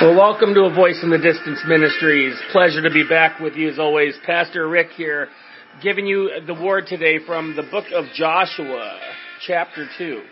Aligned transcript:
Well, 0.00 0.16
welcome 0.16 0.54
to 0.54 0.60
A 0.62 0.74
Voice 0.74 0.98
in 1.02 1.10
the 1.10 1.18
Distance 1.18 1.60
Ministries. 1.68 2.34
Pleasure 2.52 2.80
to 2.80 2.90
be 2.90 3.06
back 3.06 3.38
with 3.38 3.54
you 3.54 3.68
as 3.68 3.78
always. 3.78 4.16
Pastor 4.24 4.66
Rick 4.66 4.92
here, 4.96 5.28
giving 5.82 6.06
you 6.06 6.30
the 6.46 6.54
word 6.54 6.86
today 6.86 7.18
from 7.26 7.54
the 7.54 7.64
book 7.64 7.84
of 7.92 8.06
Joshua, 8.14 8.98
chapter 9.46 9.86
2. 9.98 10.22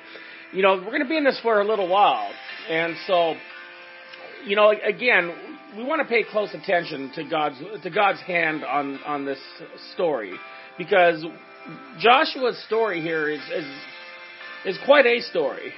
You 0.54 0.62
know, 0.62 0.76
we're 0.76 0.90
going 0.90 1.02
to 1.02 1.08
be 1.08 1.18
in 1.18 1.24
this 1.24 1.38
for 1.42 1.60
a 1.60 1.66
little 1.66 1.86
while. 1.86 2.32
And 2.70 2.94
so, 3.06 3.34
you 4.46 4.56
know, 4.56 4.70
again, 4.70 5.34
we 5.76 5.84
want 5.84 6.00
to 6.00 6.08
pay 6.08 6.24
close 6.24 6.54
attention 6.54 7.12
to 7.16 7.24
God's, 7.24 7.62
to 7.82 7.90
God's 7.90 8.22
hand 8.22 8.64
on, 8.64 8.98
on 9.04 9.26
this 9.26 9.40
story. 9.92 10.32
Because 10.78 11.22
Joshua's 11.98 12.58
story 12.64 13.02
here 13.02 13.28
is, 13.28 13.42
is, 13.54 13.66
is 14.64 14.78
quite 14.86 15.04
a 15.04 15.20
story. 15.20 15.74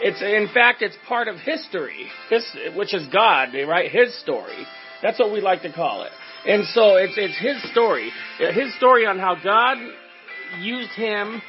It's 0.00 0.20
in 0.20 0.52
fact 0.52 0.82
it's 0.82 0.96
part 1.06 1.28
of 1.28 1.36
history, 1.36 2.06
his, 2.28 2.44
which 2.76 2.92
is 2.94 3.06
God, 3.12 3.50
right? 3.66 3.90
His 3.90 4.18
story. 4.20 4.66
That's 5.02 5.18
what 5.18 5.32
we 5.32 5.40
like 5.40 5.62
to 5.62 5.72
call 5.72 6.02
it. 6.02 6.12
And 6.46 6.66
so 6.66 6.96
it's 6.96 7.14
it's 7.16 7.38
his 7.38 7.70
story, 7.72 8.10
his 8.38 8.74
story 8.76 9.06
on 9.06 9.18
how 9.18 9.36
God 9.42 9.78
used 10.60 10.90
him 10.90 11.40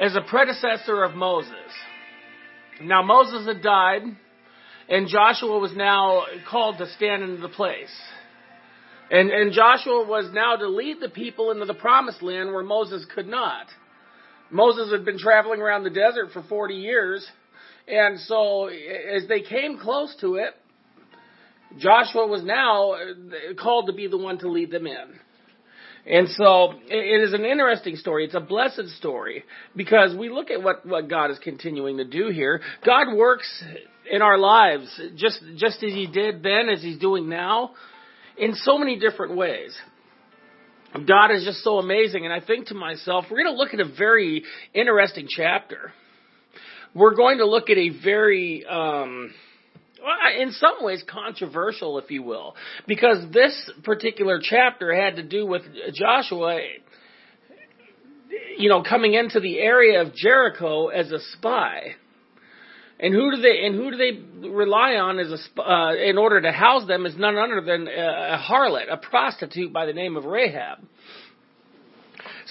as 0.00 0.16
a 0.16 0.22
predecessor 0.22 1.02
of 1.04 1.14
Moses. 1.14 1.52
Now 2.82 3.02
Moses 3.02 3.46
had 3.46 3.62
died, 3.62 4.02
and 4.88 5.08
Joshua 5.08 5.58
was 5.58 5.76
now 5.76 6.24
called 6.48 6.78
to 6.78 6.86
stand 6.92 7.22
in 7.22 7.40
the 7.40 7.48
place. 7.48 7.94
And, 9.10 9.30
and 9.30 9.52
Joshua 9.52 10.06
was 10.06 10.30
now 10.32 10.56
to 10.56 10.68
lead 10.68 10.98
the 11.00 11.08
people 11.08 11.50
into 11.50 11.66
the 11.66 11.74
promised 11.74 12.22
land 12.22 12.52
where 12.52 12.62
Moses 12.62 13.04
could 13.12 13.26
not. 13.26 13.66
Moses 14.50 14.90
had 14.92 15.04
been 15.04 15.18
traveling 15.18 15.60
around 15.60 15.82
the 15.82 15.90
desert 15.90 16.30
for 16.32 16.42
40 16.42 16.74
years, 16.74 17.26
and 17.90 18.20
so 18.20 18.66
as 18.66 19.26
they 19.28 19.40
came 19.40 19.78
close 19.78 20.14
to 20.20 20.36
it, 20.36 20.54
Joshua 21.78 22.26
was 22.26 22.42
now 22.42 22.92
uh, 22.92 23.54
called 23.60 23.86
to 23.86 23.92
be 23.92 24.08
the 24.08 24.18
one 24.18 24.38
to 24.38 24.50
lead 24.50 24.70
them 24.70 24.86
in. 24.86 25.20
And 26.06 26.28
so 26.30 26.72
it 26.88 27.22
is 27.22 27.34
an 27.34 27.44
interesting 27.44 27.96
story. 27.96 28.24
It's 28.24 28.34
a 28.34 28.40
blessed 28.40 28.88
story 28.98 29.44
because 29.76 30.16
we 30.16 30.30
look 30.30 30.50
at 30.50 30.62
what, 30.62 30.84
what 30.86 31.08
God 31.08 31.30
is 31.30 31.38
continuing 31.38 31.98
to 31.98 32.04
do 32.04 32.28
here. 32.28 32.62
God 32.84 33.14
works 33.14 33.62
in 34.10 34.22
our 34.22 34.38
lives 34.38 34.88
just, 35.16 35.40
just 35.56 35.82
as 35.82 35.92
He 35.92 36.06
did 36.06 36.42
then, 36.42 36.68
as 36.68 36.82
He's 36.82 36.98
doing 36.98 37.28
now, 37.28 37.72
in 38.38 38.54
so 38.54 38.78
many 38.78 38.98
different 38.98 39.36
ways. 39.36 39.76
God 41.06 41.30
is 41.30 41.44
just 41.44 41.62
so 41.62 41.78
amazing. 41.78 42.24
And 42.24 42.32
I 42.32 42.40
think 42.40 42.68
to 42.68 42.74
myself, 42.74 43.26
we're 43.30 43.42
going 43.44 43.54
to 43.54 43.58
look 43.58 43.74
at 43.74 43.80
a 43.80 43.96
very 43.96 44.42
interesting 44.74 45.28
chapter 45.28 45.92
we're 46.94 47.14
going 47.14 47.38
to 47.38 47.46
look 47.46 47.70
at 47.70 47.78
a 47.78 47.90
very, 48.02 48.64
um, 48.66 49.32
in 50.38 50.52
some 50.52 50.82
ways 50.82 51.02
controversial, 51.08 51.98
if 51.98 52.10
you 52.10 52.22
will, 52.22 52.54
because 52.86 53.30
this 53.32 53.70
particular 53.84 54.40
chapter 54.42 54.94
had 54.94 55.16
to 55.16 55.22
do 55.22 55.46
with 55.46 55.62
Joshua, 55.94 56.60
you 58.56 58.68
know, 58.68 58.82
coming 58.82 59.14
into 59.14 59.40
the 59.40 59.58
area 59.58 60.02
of 60.02 60.14
Jericho 60.14 60.88
as 60.88 61.10
a 61.12 61.20
spy. 61.36 61.94
And 63.02 63.14
who 63.14 63.34
do 63.34 63.40
they 63.40 63.64
and 63.64 63.74
who 63.74 63.90
do 63.90 63.96
they 63.96 64.48
rely 64.48 64.96
on 64.96 65.18
as 65.18 65.32
a 65.32 65.62
uh, 65.62 65.94
in 65.94 66.18
order 66.18 66.42
to 66.42 66.52
house 66.52 66.86
them 66.86 67.06
is 67.06 67.16
none 67.16 67.34
other 67.38 67.62
than 67.62 67.88
a 67.88 68.38
harlot, 68.38 68.92
a 68.92 68.98
prostitute 68.98 69.72
by 69.72 69.86
the 69.86 69.94
name 69.94 70.18
of 70.18 70.26
Rahab. 70.26 70.80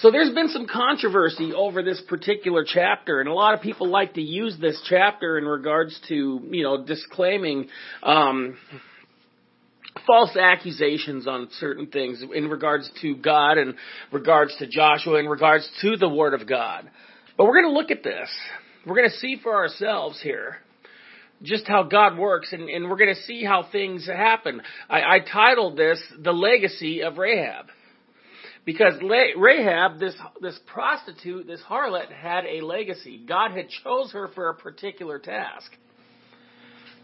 So 0.00 0.10
there's 0.10 0.32
been 0.34 0.48
some 0.48 0.66
controversy 0.66 1.52
over 1.52 1.82
this 1.82 2.00
particular 2.08 2.64
chapter, 2.66 3.20
and 3.20 3.28
a 3.28 3.34
lot 3.34 3.52
of 3.52 3.60
people 3.60 3.86
like 3.86 4.14
to 4.14 4.22
use 4.22 4.56
this 4.58 4.80
chapter 4.88 5.36
in 5.36 5.44
regards 5.44 5.98
to, 6.08 6.40
you 6.50 6.62
know, 6.62 6.82
disclaiming 6.82 7.68
um, 8.02 8.56
false 10.06 10.34
accusations 10.36 11.26
on 11.26 11.48
certain 11.58 11.88
things 11.88 12.24
in 12.34 12.48
regards 12.48 12.90
to 13.02 13.14
God 13.14 13.58
and 13.58 13.74
regards 14.10 14.56
to 14.56 14.66
Joshua, 14.66 15.18
in 15.18 15.26
regards 15.26 15.68
to 15.82 15.98
the 15.98 16.08
Word 16.08 16.32
of 16.32 16.48
God. 16.48 16.90
But 17.36 17.44
we're 17.44 17.60
going 17.60 17.74
to 17.74 17.78
look 17.78 17.90
at 17.90 18.02
this. 18.02 18.30
We're 18.86 18.96
going 18.96 19.10
to 19.10 19.16
see 19.16 19.36
for 19.42 19.54
ourselves 19.54 20.18
here 20.22 20.56
just 21.42 21.66
how 21.66 21.82
God 21.82 22.16
works, 22.16 22.54
and, 22.54 22.70
and 22.70 22.88
we're 22.88 22.96
going 22.96 23.14
to 23.14 23.22
see 23.22 23.44
how 23.44 23.68
things 23.70 24.06
happen. 24.06 24.62
I, 24.88 25.02
I 25.02 25.18
titled 25.30 25.76
this 25.76 26.00
"The 26.18 26.32
Legacy 26.32 27.02
of 27.02 27.18
Rahab." 27.18 27.66
Because 28.64 28.94
Rahab, 29.02 29.98
this, 29.98 30.14
this 30.40 30.58
prostitute, 30.66 31.46
this 31.46 31.60
harlot, 31.68 32.12
had 32.12 32.44
a 32.44 32.64
legacy. 32.64 33.22
God 33.26 33.52
had 33.52 33.68
chose 33.84 34.12
her 34.12 34.28
for 34.34 34.50
a 34.50 34.54
particular 34.54 35.18
task. 35.18 35.72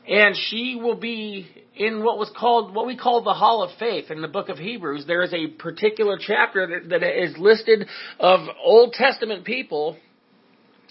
And 0.08 0.36
she 0.36 0.78
will 0.80 0.94
be 0.94 1.48
in 1.74 2.04
what 2.04 2.18
was 2.18 2.30
called, 2.36 2.74
what 2.74 2.86
we 2.86 2.96
call 2.96 3.22
the 3.24 3.34
Hall 3.34 3.62
of 3.62 3.76
Faith 3.78 4.10
in 4.10 4.22
the 4.22 4.28
book 4.28 4.48
of 4.48 4.58
Hebrews. 4.58 5.04
There 5.06 5.22
is 5.22 5.32
a 5.34 5.48
particular 5.48 6.16
chapter 6.20 6.82
that, 6.88 7.00
that 7.00 7.24
is 7.24 7.36
listed 7.38 7.88
of 8.20 8.40
Old 8.62 8.92
Testament 8.92 9.44
people 9.44 9.96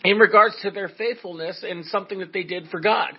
in 0.04 0.18
regards 0.18 0.56
to 0.64 0.72
their 0.72 0.90
faithfulness 0.90 1.64
and 1.68 1.86
something 1.86 2.20
that 2.20 2.34
they 2.34 2.44
did 2.44 2.68
for 2.70 2.82
God. 2.82 3.12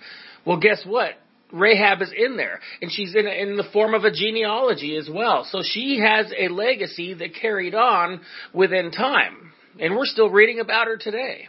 Well, 0.45 0.59
guess 0.59 0.83
what? 0.85 1.13
Rahab 1.53 2.03
is 2.03 2.13
in 2.17 2.37
there, 2.37 2.61
and 2.83 2.91
she's 2.91 3.15
in 3.15 3.27
in 3.27 3.57
the 3.57 3.65
form 3.73 3.95
of 3.95 4.05
a 4.05 4.11
genealogy 4.11 4.97
as 4.97 5.09
well. 5.13 5.47
So 5.51 5.63
she 5.63 6.01
has 6.01 6.33
a 6.37 6.49
legacy 6.49 7.15
that 7.15 7.35
carried 7.35 7.75
on 7.75 8.21
within 8.53 8.91
time, 8.91 9.53
and 9.79 9.95
we're 9.95 10.07
still 10.07 10.29
reading 10.29 10.61
about 10.61 10.89
her 10.89 10.97
today. 10.97 11.47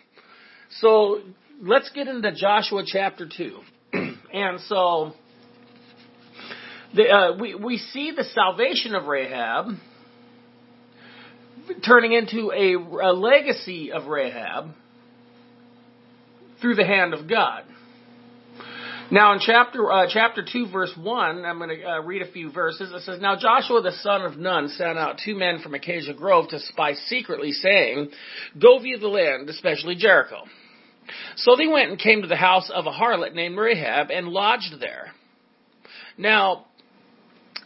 So 0.79 1.21
let's 1.61 1.89
get 1.91 2.07
into 2.07 2.31
Joshua 2.31 2.83
chapter 2.85 3.27
two, 3.27 3.59
and 3.93 4.59
so 4.67 5.13
the, 6.93 7.09
uh, 7.09 7.37
we 7.39 7.55
we 7.55 7.77
see 7.77 8.11
the 8.15 8.23
salvation 8.23 8.93
of 8.93 9.05
Rahab 9.05 9.67
turning 11.85 12.13
into 12.13 12.51
a, 12.51 12.75
a 12.75 13.11
legacy 13.13 13.91
of 13.91 14.05
Rahab 14.07 14.71
through 16.61 16.75
the 16.75 16.85
hand 16.85 17.13
of 17.13 17.29
God. 17.29 17.63
Now 19.09 19.31
in 19.31 19.39
chapter 19.39 19.89
uh, 19.89 20.07
chapter 20.09 20.43
two, 20.43 20.69
verse 20.69 20.91
one, 21.01 21.45
I'm 21.45 21.59
going 21.59 21.69
to 21.69 21.81
uh, 21.81 22.01
read 22.01 22.21
a 22.21 22.31
few 22.31 22.51
verses. 22.51 22.91
It 22.93 23.03
says, 23.03 23.21
"Now 23.21 23.37
Joshua 23.37 23.81
the 23.81 23.93
son 23.93 24.23
of 24.23 24.37
Nun 24.37 24.67
sent 24.67 24.97
out 24.97 25.21
two 25.23 25.33
men 25.33 25.59
from 25.59 25.73
Acacia 25.73 26.13
Grove 26.13 26.49
to 26.49 26.59
spy 26.59 26.93
secretly, 26.93 27.53
saying, 27.53 28.09
Go 28.61 28.79
view 28.79 28.97
the 28.97 29.07
land, 29.07 29.49
especially 29.49 29.95
Jericho.' 29.95 30.43
So 31.37 31.55
they 31.55 31.67
went 31.67 31.89
and 31.89 31.97
came 31.97 32.21
to 32.21 32.27
the 32.27 32.35
house 32.35 32.69
of 32.69 32.85
a 32.85 32.91
harlot 32.91 33.33
named 33.33 33.57
Rahab 33.57 34.11
and 34.11 34.27
lodged 34.27 34.79
there. 34.79 35.13
Now." 36.17 36.65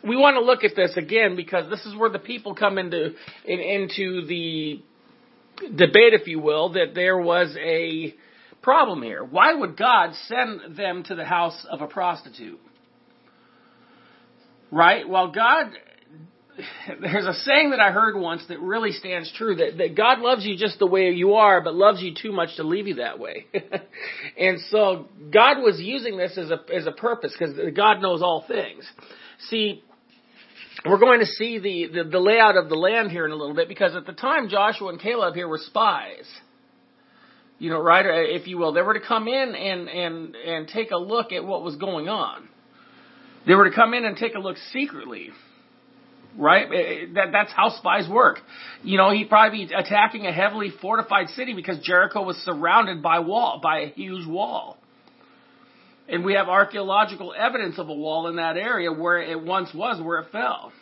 We 0.04 0.16
want 0.16 0.36
to 0.38 0.42
look 0.42 0.64
at 0.64 0.76
this 0.76 0.98
again 0.98 1.36
because 1.36 1.70
this 1.70 1.86
is 1.86 1.96
where 1.96 2.10
the 2.10 2.18
people 2.18 2.56
come 2.56 2.80
into 2.80 3.14
in, 3.46 3.60
into 3.60 4.26
the 4.26 4.82
debate, 5.76 6.16
if 6.16 6.26
you 6.26 6.40
will, 6.40 6.74
that 6.74 6.96
there 6.96 7.20
was 7.20 7.56
a 7.64 8.16
problem 8.62 9.02
here. 9.02 9.24
Why 9.24 9.54
would 9.54 9.78
God 9.78 10.14
send 10.28 10.78
them 10.78 11.04
to 11.04 11.16
the 11.16 11.26
house 11.26 11.66
of 11.70 11.82
a 11.82 11.88
prostitute? 11.88 12.60
Right? 14.72 15.08
Well, 15.08 15.32
God, 15.32 15.72
there's 17.02 17.26
a 17.26 17.34
saying 17.34 17.72
that 17.72 17.80
I 17.80 17.92
heard 17.92 18.20
once 18.20 18.44
that 18.48 18.60
really 18.60 18.92
stands 18.92 19.32
true 19.36 19.56
that, 19.56 19.78
that 19.78 19.96
God 19.96 20.20
loves 20.20 20.46
you 20.46 20.58
just 20.58 20.80
the 20.80 20.88
way 20.88 21.10
you 21.10 21.34
are, 21.34 21.62
but 21.62 21.74
loves 21.76 22.02
you 22.02 22.14
too 22.20 22.32
much 22.32 22.56
to 22.58 22.64
leave 22.64 22.88
you 22.88 22.96
that 22.96 23.20
way. 23.20 23.48
and 24.38 24.60
so 24.70 25.08
God 25.32 25.62
was 25.62 25.80
using 25.80 26.18
this 26.18 26.38
as 26.38 26.52
a, 26.52 26.60
as 26.74 26.86
a 26.86 26.92
purpose 26.92 27.36
because 27.38 27.56
God 27.76 28.02
knows 28.02 28.22
all 28.22 28.46
things. 28.48 28.86
See, 29.50 29.84
we're 30.86 31.00
going 31.00 31.20
to 31.20 31.26
see 31.26 31.60
the, 31.60 32.04
the, 32.04 32.10
the 32.10 32.20
layout 32.20 32.58
of 32.58 32.70
the 32.70 32.76
land 32.76 33.12
here 33.12 33.26
in 33.26 33.32
a 33.32 33.36
little 33.36 33.56
bit 33.56 33.68
because 33.68 33.96
at 33.96 34.06
the 34.06 34.14
time 34.14 34.50
Joshua 34.50 34.90
and 34.90 35.00
Caleb 35.00 35.36
here 35.36 35.48
were 35.48 35.60
spies 35.60 36.26
you 37.62 37.70
know, 37.70 37.80
right, 37.80 38.04
if 38.08 38.48
you 38.48 38.58
will. 38.58 38.74
They 38.74 38.82
were 38.82 38.96
to 38.96 39.08
come 39.08 39.28
in 39.28 39.54
and, 39.54 39.88
and, 39.88 40.36
and 40.36 40.68
take 40.68 40.90
a 40.90 40.98
look 40.98 41.32
at 41.32 41.46
what 41.46 41.62
was 41.62 41.76
going 41.76 42.10
on. 42.10 42.50
They 43.46 43.54
were 43.54 43.70
to 43.70 43.76
come 43.76 43.94
in 43.94 44.04
and 44.04 44.18
take 44.18 44.34
a 44.34 44.40
look 44.40 44.58
secretly. 44.74 45.30
Right? 46.36 46.66
Eh, 46.66 46.76
eh, 46.76 47.06
that, 47.14 47.28
that's 47.32 47.52
how 47.56 47.70
spies 47.78 48.10
work. 48.10 48.40
You 48.82 48.98
know, 48.98 49.12
he'd 49.12 49.30
probably 49.30 49.68
be 49.68 49.74
attacking 49.76 50.26
a 50.26 50.32
heavily 50.32 50.72
fortified 50.82 51.30
city 51.30 51.54
because 51.54 51.78
Jericho 51.84 52.24
was 52.24 52.36
surrounded 52.38 53.04
by 53.04 53.20
wall, 53.20 53.60
by 53.62 53.82
a 53.82 53.90
huge 53.90 54.26
wall. 54.26 54.80
And 56.10 56.26
we 56.26 56.34
have 56.34 56.48
archaeological 56.48 57.32
evidence 57.38 57.78
of 57.78 57.90
a 57.90 57.94
wall 57.94 58.28
in 58.28 58.38
that 58.38 58.58
area 58.58 58.92
where 58.92 59.22
it 59.22 59.40
once 59.40 59.70
was, 59.72 60.02
where 60.02 60.22
it 60.22 60.32
fell. 60.32 60.74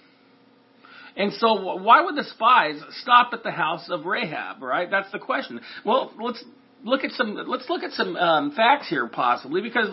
And 1.18 1.34
so 1.34 1.76
why 1.76 2.06
would 2.06 2.16
the 2.16 2.24
spies 2.24 2.80
stop 3.02 3.34
at 3.34 3.44
the 3.44 3.52
house 3.52 3.90
of 3.90 4.06
Rahab, 4.06 4.62
right? 4.62 4.90
That's 4.90 5.12
the 5.12 5.20
question. 5.20 5.60
Well, 5.84 6.14
let's 6.22 6.42
look 6.84 7.04
at 7.04 7.12
some 7.12 7.36
let's 7.48 7.70
look 7.70 7.84
at 7.84 7.92
some 7.92 8.16
um, 8.16 8.52
facts 8.52 8.90
here 8.90 9.08
possibly 9.08 9.62
because 9.62 9.90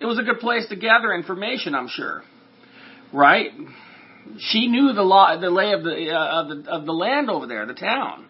it 0.00 0.06
was 0.06 0.18
a 0.18 0.22
good 0.22 0.40
place 0.40 0.66
to 0.68 0.76
gather 0.76 1.12
information 1.12 1.74
i'm 1.74 1.88
sure 1.88 2.22
right 3.12 3.50
she 4.38 4.68
knew 4.68 4.92
the 4.92 5.02
law 5.02 5.38
the 5.40 5.50
lay 5.50 5.72
of 5.72 5.82
the 5.82 6.10
uh, 6.10 6.42
of 6.42 6.48
the 6.48 6.70
of 6.70 6.86
the 6.86 6.92
land 6.92 7.30
over 7.30 7.46
there 7.46 7.66
the 7.66 7.74
town 7.74 8.26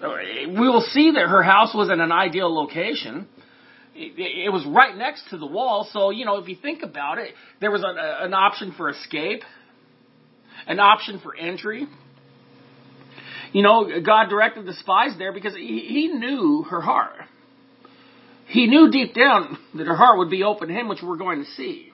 we 0.00 0.68
will 0.68 0.86
see 0.92 1.12
that 1.12 1.26
her 1.28 1.42
house 1.42 1.74
was 1.74 1.90
in 1.90 2.00
an 2.00 2.12
ideal 2.12 2.52
location 2.52 3.26
it, 3.98 4.52
was 4.52 4.64
right 4.66 4.96
next 4.96 5.28
to 5.30 5.38
the 5.38 5.46
wall. 5.46 5.88
So 5.92 6.10
you 6.10 6.24
know, 6.24 6.36
if 6.36 6.48
you 6.48 6.56
think 6.56 6.82
about 6.82 7.18
it, 7.18 7.34
there 7.60 7.70
was 7.70 7.82
an, 7.82 7.96
an 7.98 8.34
option 8.34 8.72
for 8.76 8.90
escape, 8.90 9.42
an 10.66 10.78
option 10.78 11.20
for 11.20 11.34
entry. 11.36 11.86
You 13.52 13.62
know, 13.62 13.88
God 14.04 14.28
directed 14.28 14.66
the 14.66 14.74
spies 14.74 15.12
there 15.18 15.32
because 15.32 15.54
he, 15.54 15.86
he 15.88 16.08
knew 16.08 16.64
her 16.70 16.80
heart. 16.80 17.16
He 18.46 18.66
knew 18.66 18.90
deep 18.90 19.14
down 19.14 19.58
that 19.74 19.86
her 19.86 19.96
heart 19.96 20.18
would 20.18 20.30
be 20.30 20.42
open 20.42 20.68
to 20.68 20.74
him, 20.74 20.88
which 20.88 21.00
we're 21.02 21.16
going 21.16 21.44
to 21.44 21.50
see. 21.52 21.92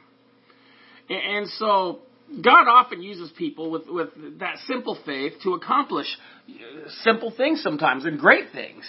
And 1.09 1.49
so 1.49 2.01
God 2.43 2.69
often 2.69 3.03
uses 3.03 3.31
people 3.37 3.71
with, 3.71 3.89
with 3.89 4.39
that 4.39 4.59
simple 4.67 4.99
faith 5.05 5.35
to 5.43 5.55
accomplish 5.55 6.07
uh, 6.49 6.89
simple 7.03 7.33
things 7.37 7.63
sometimes 7.63 8.05
and 8.05 8.19
great 8.19 8.53
things. 8.53 8.85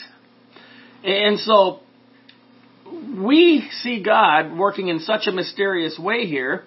And 1.04 1.40
so 1.40 1.82
we 3.18 3.68
see 3.82 4.02
God 4.04 4.58
working 4.58 4.88
in 4.88 5.00
such 5.00 5.28
a 5.28 5.32
mysterious 5.32 6.00
way 6.00 6.26
here 6.26 6.64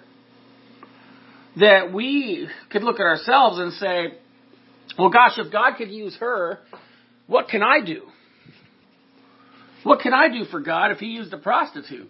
that 1.59 1.91
we 1.91 2.47
could 2.69 2.83
look 2.83 2.99
at 2.99 3.05
ourselves 3.05 3.59
and 3.59 3.73
say, 3.73 4.17
well, 4.97 5.09
gosh, 5.09 5.33
if 5.37 5.51
God 5.51 5.75
could 5.77 5.91
use 5.91 6.15
her, 6.19 6.59
what 7.27 7.47
can 7.47 7.61
I 7.61 7.85
do? 7.85 8.03
What 9.83 9.99
can 10.01 10.13
I 10.13 10.29
do 10.29 10.45
for 10.45 10.59
God 10.59 10.91
if 10.91 10.97
He 10.97 11.07
used 11.07 11.33
a 11.33 11.37
prostitute? 11.37 12.09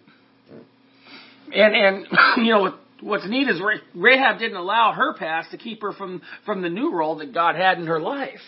And 1.52 1.74
and 1.74 2.06
you 2.44 2.52
know 2.52 2.74
what's 3.00 3.28
neat 3.28 3.48
is 3.48 3.60
Rahab 3.94 4.38
didn't 4.38 4.56
allow 4.56 4.92
her 4.92 5.14
past 5.14 5.50
to 5.52 5.58
keep 5.58 5.82
her 5.82 5.92
from 5.92 6.22
from 6.44 6.62
the 6.62 6.68
new 6.68 6.92
role 6.92 7.16
that 7.16 7.32
God 7.32 7.56
had 7.56 7.78
in 7.78 7.86
her 7.86 8.00
life. 8.00 8.40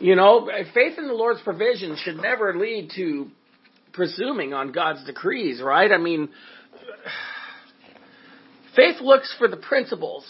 You 0.00 0.14
know, 0.14 0.48
faith 0.74 0.96
in 0.96 1.08
the 1.08 1.14
Lord's 1.14 1.40
provision 1.42 1.96
should 2.04 2.18
never 2.18 2.56
lead 2.56 2.92
to 2.94 3.28
presuming 3.92 4.54
on 4.54 4.70
God's 4.70 5.04
decrees, 5.04 5.60
right? 5.60 5.90
I 5.90 5.98
mean, 5.98 6.28
faith 8.76 9.00
looks 9.00 9.34
for 9.38 9.48
the 9.48 9.56
principles, 9.56 10.24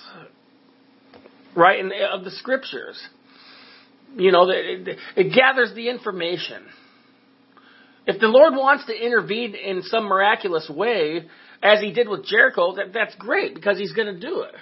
right, 1.59 1.81
in, 1.81 1.93
of 2.13 2.25
the 2.25 2.31
scriptures. 2.31 2.99
You 4.17 4.33
know, 4.33 4.49
it, 4.49 4.97
it 5.17 5.35
gathers 5.35 5.73
the 5.75 5.91
information. 5.91 6.65
If 8.07 8.21
the 8.21 8.29
Lord 8.29 8.55
wants 8.55 8.87
to 8.87 8.95
intervene 8.95 9.55
in 9.55 9.83
some 9.83 10.05
miraculous 10.05 10.71
way, 10.75 11.27
as 11.63 11.81
he 11.81 11.93
did 11.93 12.09
with 12.09 12.25
Jericho, 12.25 12.77
that, 12.77 12.93
that's 12.95 13.15
great 13.17 13.55
because 13.55 13.77
he's 13.79 13.93
going 13.93 14.15
to 14.15 14.21
do 14.21 14.43
it. 14.43 14.55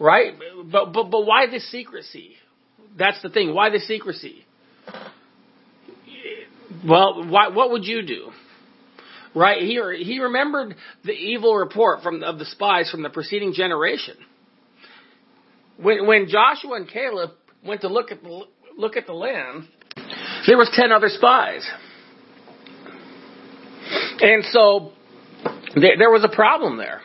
Right? 0.00 0.32
But, 0.70 0.92
but, 0.92 1.10
but 1.10 1.26
why 1.26 1.46
the 1.46 1.60
secrecy? 1.60 2.32
That's 2.98 3.20
the 3.22 3.28
thing. 3.28 3.54
Why 3.54 3.70
the 3.70 3.78
secrecy? 3.78 4.44
Well, 6.86 7.28
why, 7.28 7.48
what 7.48 7.70
would 7.70 7.84
you 7.84 8.02
do? 8.02 8.30
Right? 9.34 9.62
He, 9.62 9.80
he 10.02 10.20
remembered 10.20 10.74
the 11.04 11.12
evil 11.12 11.54
report 11.54 12.02
from, 12.02 12.22
of 12.24 12.38
the 12.38 12.46
spies 12.46 12.90
from 12.90 13.02
the 13.02 13.10
preceding 13.10 13.52
generation. 13.52 14.16
When, 15.80 16.06
when 16.06 16.28
Joshua 16.28 16.74
and 16.74 16.88
Caleb 16.88 17.30
went 17.64 17.82
to 17.82 17.88
look 17.88 18.10
at 18.10 18.22
the, 18.22 18.42
look 18.76 18.96
at 18.96 19.06
the 19.06 19.12
land, 19.12 19.68
there 20.46 20.56
was 20.56 20.70
ten 20.74 20.92
other 20.92 21.08
spies. 21.08 21.68
And 24.20 24.44
so 24.50 24.92
there, 25.74 25.96
there 25.98 26.10
was 26.10 26.24
a 26.24 26.34
problem 26.34 26.76
there. 26.76 27.00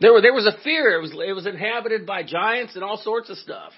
There, 0.00 0.12
were, 0.12 0.20
there 0.20 0.32
was 0.32 0.46
a 0.46 0.62
fear. 0.62 0.98
It 0.98 1.02
was, 1.02 1.12
it 1.12 1.32
was 1.32 1.46
inhabited 1.46 2.06
by 2.06 2.22
giants 2.22 2.74
and 2.74 2.84
all 2.84 2.96
sorts 2.96 3.30
of 3.30 3.36
stuff. 3.36 3.72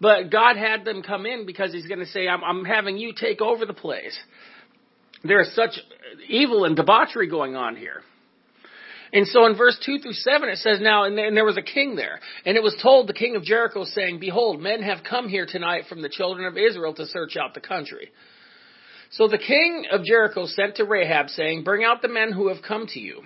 But 0.00 0.30
God 0.30 0.56
had 0.56 0.84
them 0.84 1.02
come 1.02 1.26
in 1.26 1.46
because 1.46 1.72
He's 1.72 1.86
going 1.86 2.00
to 2.00 2.06
say, 2.06 2.28
I'm, 2.28 2.44
I'm 2.44 2.64
having 2.64 2.96
you 2.96 3.12
take 3.18 3.40
over 3.40 3.66
the 3.66 3.74
place. 3.74 4.16
There 5.24 5.40
is 5.40 5.54
such 5.54 5.78
evil 6.28 6.64
and 6.64 6.76
debauchery 6.76 7.28
going 7.28 7.56
on 7.56 7.76
here. 7.76 8.02
And 9.16 9.26
so 9.26 9.46
in 9.46 9.56
verse 9.56 9.78
2 9.82 10.00
through 10.00 10.12
7 10.12 10.46
it 10.50 10.58
says, 10.58 10.78
Now, 10.78 11.04
and 11.04 11.16
there 11.16 11.46
was 11.46 11.56
a 11.56 11.62
king 11.62 11.96
there. 11.96 12.20
And 12.44 12.54
it 12.54 12.62
was 12.62 12.76
told 12.82 13.06
the 13.06 13.14
king 13.14 13.34
of 13.34 13.44
Jericho, 13.44 13.84
saying, 13.84 14.20
Behold, 14.20 14.60
men 14.60 14.82
have 14.82 14.98
come 15.08 15.26
here 15.30 15.46
tonight 15.46 15.84
from 15.88 16.02
the 16.02 16.10
children 16.10 16.46
of 16.46 16.58
Israel 16.58 16.92
to 16.92 17.06
search 17.06 17.34
out 17.34 17.54
the 17.54 17.62
country. 17.62 18.10
So 19.12 19.26
the 19.26 19.38
king 19.38 19.86
of 19.90 20.04
Jericho 20.04 20.44
sent 20.44 20.76
to 20.76 20.84
Rahab, 20.84 21.30
saying, 21.30 21.64
Bring 21.64 21.82
out 21.82 22.02
the 22.02 22.08
men 22.08 22.30
who 22.30 22.48
have 22.48 22.62
come 22.62 22.86
to 22.88 23.00
you, 23.00 23.22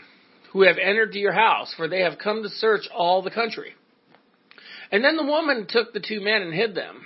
who 0.52 0.62
have 0.62 0.76
entered 0.78 1.12
your 1.14 1.32
house, 1.32 1.74
for 1.76 1.88
they 1.88 2.02
have 2.02 2.20
come 2.22 2.44
to 2.44 2.50
search 2.50 2.88
all 2.94 3.22
the 3.22 3.32
country. 3.32 3.72
And 4.92 5.02
then 5.02 5.16
the 5.16 5.26
woman 5.26 5.66
took 5.68 5.92
the 5.92 5.98
two 5.98 6.20
men 6.20 6.42
and 6.42 6.54
hid 6.54 6.76
them. 6.76 7.00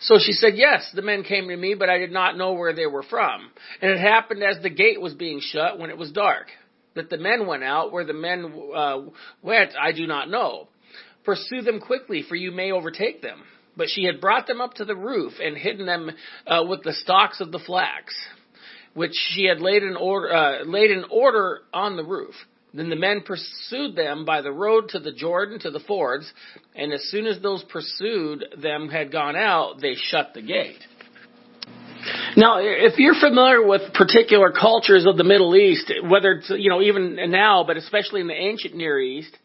So 0.00 0.16
she 0.18 0.32
said, 0.32 0.54
Yes, 0.56 0.90
the 0.92 1.02
men 1.02 1.22
came 1.22 1.46
to 1.46 1.56
me, 1.56 1.76
but 1.78 1.88
I 1.88 1.98
did 1.98 2.10
not 2.10 2.36
know 2.36 2.54
where 2.54 2.74
they 2.74 2.86
were 2.86 3.04
from. 3.04 3.48
And 3.80 3.92
it 3.92 4.00
happened 4.00 4.42
as 4.42 4.60
the 4.60 4.70
gate 4.70 5.00
was 5.00 5.14
being 5.14 5.38
shut 5.40 5.78
when 5.78 5.90
it 5.90 5.96
was 5.96 6.10
dark, 6.10 6.48
that 6.98 7.10
the 7.10 7.16
men 7.18 7.46
went 7.46 7.64
out. 7.64 7.92
Where 7.92 8.04
the 8.04 8.12
men 8.12 8.52
uh, 8.74 8.98
went, 9.42 9.72
I 9.80 9.92
do 9.92 10.06
not 10.06 10.28
know. 10.28 10.68
Pursue 11.24 11.62
them 11.62 11.80
quickly, 11.80 12.24
for 12.28 12.36
you 12.36 12.52
may 12.52 12.72
overtake 12.72 13.22
them. 13.22 13.42
But 13.76 13.88
she 13.88 14.04
had 14.04 14.20
brought 14.20 14.46
them 14.46 14.60
up 14.60 14.74
to 14.74 14.84
the 14.84 14.96
roof 14.96 15.34
and 15.42 15.56
hidden 15.56 15.86
them 15.86 16.10
uh, 16.46 16.64
with 16.68 16.82
the 16.82 16.92
stalks 16.92 17.40
of 17.40 17.52
the 17.52 17.60
flax, 17.60 18.14
which 18.94 19.14
she 19.30 19.44
had 19.44 19.60
laid 19.60 19.82
in 19.82 19.96
order, 19.96 20.34
uh, 20.34 20.64
laid 20.64 20.90
in 20.90 21.04
order 21.10 21.60
on 21.72 21.96
the 21.96 22.04
roof. 22.04 22.34
Then 22.74 22.90
the 22.90 22.96
men 22.96 23.22
pursued 23.24 23.96
them 23.96 24.24
by 24.24 24.42
the 24.42 24.52
road 24.52 24.90
to 24.90 24.98
the 24.98 25.12
Jordan 25.12 25.58
to 25.60 25.70
the 25.70 25.80
fords, 25.80 26.30
and 26.74 26.92
as 26.92 27.02
soon 27.10 27.26
as 27.26 27.40
those 27.40 27.64
pursued 27.64 28.44
them 28.60 28.88
had 28.88 29.10
gone 29.10 29.36
out, 29.36 29.80
they 29.80 29.94
shut 29.94 30.32
the 30.34 30.42
gate. 30.42 30.80
Now, 32.38 32.60
if 32.60 32.98
you're 32.98 33.18
familiar 33.18 33.66
with 33.66 33.92
particular 33.94 34.52
cultures 34.52 35.06
of 35.06 35.16
the 35.16 35.24
Middle 35.24 35.56
East, 35.56 35.92
whether 36.08 36.34
it's, 36.34 36.48
you 36.50 36.70
know, 36.70 36.80
even 36.80 37.18
now, 37.32 37.64
but 37.64 37.76
especially 37.76 38.20
in 38.20 38.28
the 38.28 38.32
ancient 38.32 38.76
Near 38.76 39.00
East, 39.00 39.36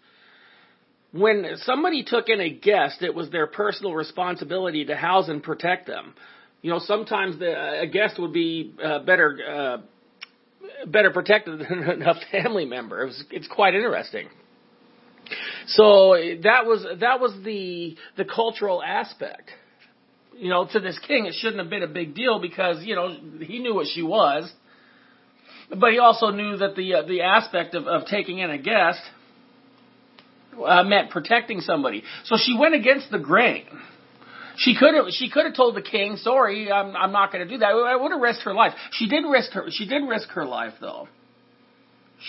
when 1.11 1.43
somebody 1.63 2.03
took 2.03 2.29
in 2.29 2.39
a 2.39 2.51
guest, 2.51 3.01
it 3.01 3.15
was 3.15 3.31
their 3.31 3.47
personal 3.47 3.95
responsibility 3.95 4.85
to 4.85 4.95
house 4.95 5.27
and 5.27 5.41
protect 5.41 5.87
them. 5.87 6.13
You 6.61 6.69
know, 6.69 6.77
sometimes 6.77 7.39
the, 7.39 7.81
a 7.81 7.87
guest 7.87 8.19
would 8.19 8.31
be 8.31 8.75
uh, 8.83 8.99
better 8.99 9.39
uh, 9.43 10.85
better 10.85 11.09
protected 11.09 11.61
than 11.67 12.03
a 12.03 12.13
family 12.31 12.65
member. 12.65 13.01
It 13.01 13.05
was, 13.07 13.23
it's 13.31 13.47
quite 13.47 13.73
interesting. 13.73 14.27
So 15.65 16.15
that 16.43 16.67
was 16.67 16.85
that 16.99 17.19
was 17.19 17.33
the 17.43 17.97
the 18.17 18.25
cultural 18.25 18.83
aspect. 18.83 19.49
You 20.35 20.49
know, 20.49 20.67
to 20.71 20.79
this 20.79 20.99
king, 21.07 21.25
it 21.25 21.35
shouldn't 21.35 21.59
have 21.59 21.69
been 21.69 21.83
a 21.83 21.87
big 21.87 22.15
deal 22.15 22.39
because 22.39 22.83
you 22.83 22.95
know 22.95 23.15
he 23.39 23.59
knew 23.59 23.73
what 23.73 23.87
she 23.87 24.01
was, 24.01 24.51
but 25.69 25.91
he 25.91 25.99
also 25.99 26.29
knew 26.29 26.57
that 26.57 26.75
the 26.75 26.95
uh, 26.95 27.01
the 27.03 27.21
aspect 27.21 27.75
of, 27.75 27.87
of 27.87 28.07
taking 28.07 28.39
in 28.39 28.49
a 28.49 28.57
guest 28.57 28.99
uh, 30.65 30.83
meant 30.83 31.11
protecting 31.11 31.61
somebody. 31.61 32.03
So 32.25 32.35
she 32.37 32.57
went 32.57 32.75
against 32.75 33.11
the 33.11 33.19
grain. 33.19 33.65
She 34.57 34.75
could 34.77 34.93
have 34.93 35.05
she 35.09 35.29
could 35.29 35.45
have 35.45 35.55
told 35.55 35.75
the 35.75 35.81
king, 35.81 36.17
"Sorry, 36.17 36.71
I'm 36.71 36.95
I'm 36.95 37.11
not 37.11 37.31
going 37.31 37.47
to 37.47 37.51
do 37.51 37.59
that." 37.59 37.69
I 37.69 37.95
would 37.95 38.11
have 38.11 38.21
risked 38.21 38.43
her 38.43 38.53
life. 38.53 38.73
She 38.91 39.07
did 39.07 39.23
risk 39.25 39.51
her 39.53 39.65
she 39.69 39.87
did 39.87 40.07
risk 40.07 40.29
her 40.29 40.45
life 40.45 40.73
though. 40.79 41.07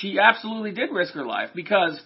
She 0.01 0.19
absolutely 0.19 0.73
did 0.73 0.91
risk 0.91 1.15
her 1.15 1.25
life 1.25 1.51
because 1.55 2.01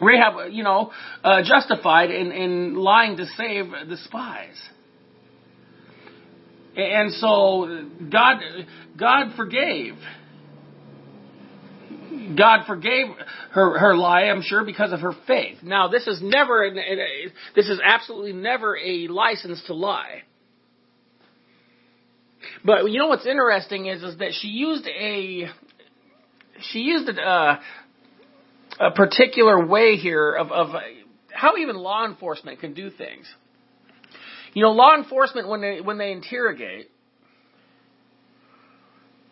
Rahab, 0.00 0.52
you 0.52 0.64
know, 0.64 0.90
uh, 1.22 1.42
justified 1.44 2.10
in 2.10 2.32
in 2.32 2.74
lying 2.74 3.16
to 3.16 3.26
save 3.36 3.66
the 3.88 3.96
spies. 4.04 4.60
And 6.76 7.12
so 7.12 7.88
God 8.10 8.38
God 8.98 9.36
forgave 9.36 9.94
God 12.36 12.66
forgave 12.66 13.06
her 13.50 13.78
her 13.78 13.96
lie, 13.96 14.22
I'm 14.22 14.42
sure, 14.42 14.64
because 14.64 14.92
of 14.92 15.00
her 15.00 15.12
faith. 15.26 15.58
Now, 15.62 15.88
this 15.88 16.06
is 16.06 16.20
never 16.22 16.70
this 17.54 17.68
is 17.68 17.80
absolutely 17.84 18.32
never 18.32 18.76
a 18.76 19.08
license 19.08 19.62
to 19.66 19.74
lie. 19.74 20.22
But 22.64 22.90
you 22.90 22.98
know 22.98 23.08
what's 23.08 23.26
interesting 23.26 23.86
is 23.86 24.02
is 24.02 24.18
that 24.18 24.32
she 24.40 24.48
used 24.48 24.86
a 24.86 25.50
she 26.72 26.80
used 26.80 27.08
a, 27.08 27.20
uh, 27.20 27.60
a 28.80 28.90
particular 28.90 29.66
way 29.66 29.96
here 29.96 30.32
of, 30.32 30.50
of 30.50 30.74
uh, 30.74 30.80
how 31.32 31.56
even 31.56 31.76
law 31.76 32.06
enforcement 32.06 32.60
can 32.60 32.74
do 32.74 32.90
things. 32.90 33.26
You 34.52 34.62
know, 34.62 34.70
law 34.70 34.94
enforcement 34.96 35.48
when 35.48 35.60
they 35.60 35.80
when 35.80 35.98
they 35.98 36.12
interrogate, 36.12 36.90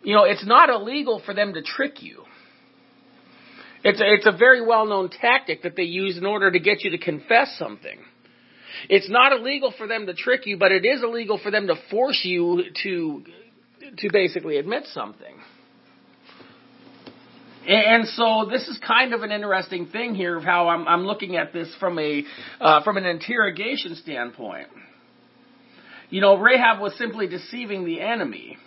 you 0.03 0.13
know, 0.13 0.23
it's 0.23 0.45
not 0.45 0.69
illegal 0.69 1.21
for 1.25 1.33
them 1.33 1.53
to 1.53 1.61
trick 1.61 2.03
you. 2.03 2.23
It's 3.85 3.99
a, 3.99 4.13
it's 4.13 4.25
a 4.25 4.37
very 4.37 4.65
well 4.65 4.85
known 4.85 5.09
tactic 5.09 5.63
that 5.63 5.75
they 5.75 5.83
use 5.83 6.17
in 6.17 6.25
order 6.25 6.51
to 6.51 6.59
get 6.59 6.83
you 6.83 6.91
to 6.91 6.97
confess 6.97 7.55
something. 7.57 7.99
It's 8.89 9.09
not 9.09 9.31
illegal 9.33 9.73
for 9.77 9.87
them 9.87 10.05
to 10.07 10.13
trick 10.13 10.45
you, 10.45 10.57
but 10.57 10.71
it 10.71 10.85
is 10.85 11.03
illegal 11.03 11.37
for 11.37 11.51
them 11.51 11.67
to 11.67 11.75
force 11.89 12.21
you 12.23 12.63
to 12.83 13.23
to 13.97 14.09
basically 14.11 14.57
admit 14.57 14.85
something. 14.87 15.35
And 17.67 18.07
so 18.09 18.47
this 18.49 18.67
is 18.67 18.77
kind 18.85 19.13
of 19.13 19.21
an 19.21 19.31
interesting 19.31 19.87
thing 19.87 20.15
here 20.15 20.37
of 20.37 20.43
how 20.43 20.67
I'm, 20.67 20.87
I'm 20.87 21.05
looking 21.05 21.37
at 21.37 21.53
this 21.53 21.73
from 21.79 21.97
a 21.97 22.23
uh, 22.59 22.83
from 22.83 22.97
an 22.97 23.05
interrogation 23.05 23.95
standpoint. 23.95 24.67
You 26.09 26.21
know, 26.21 26.35
Rahab 26.37 26.81
was 26.81 26.95
simply 26.97 27.27
deceiving 27.27 27.85
the 27.85 28.01
enemy. 28.01 28.57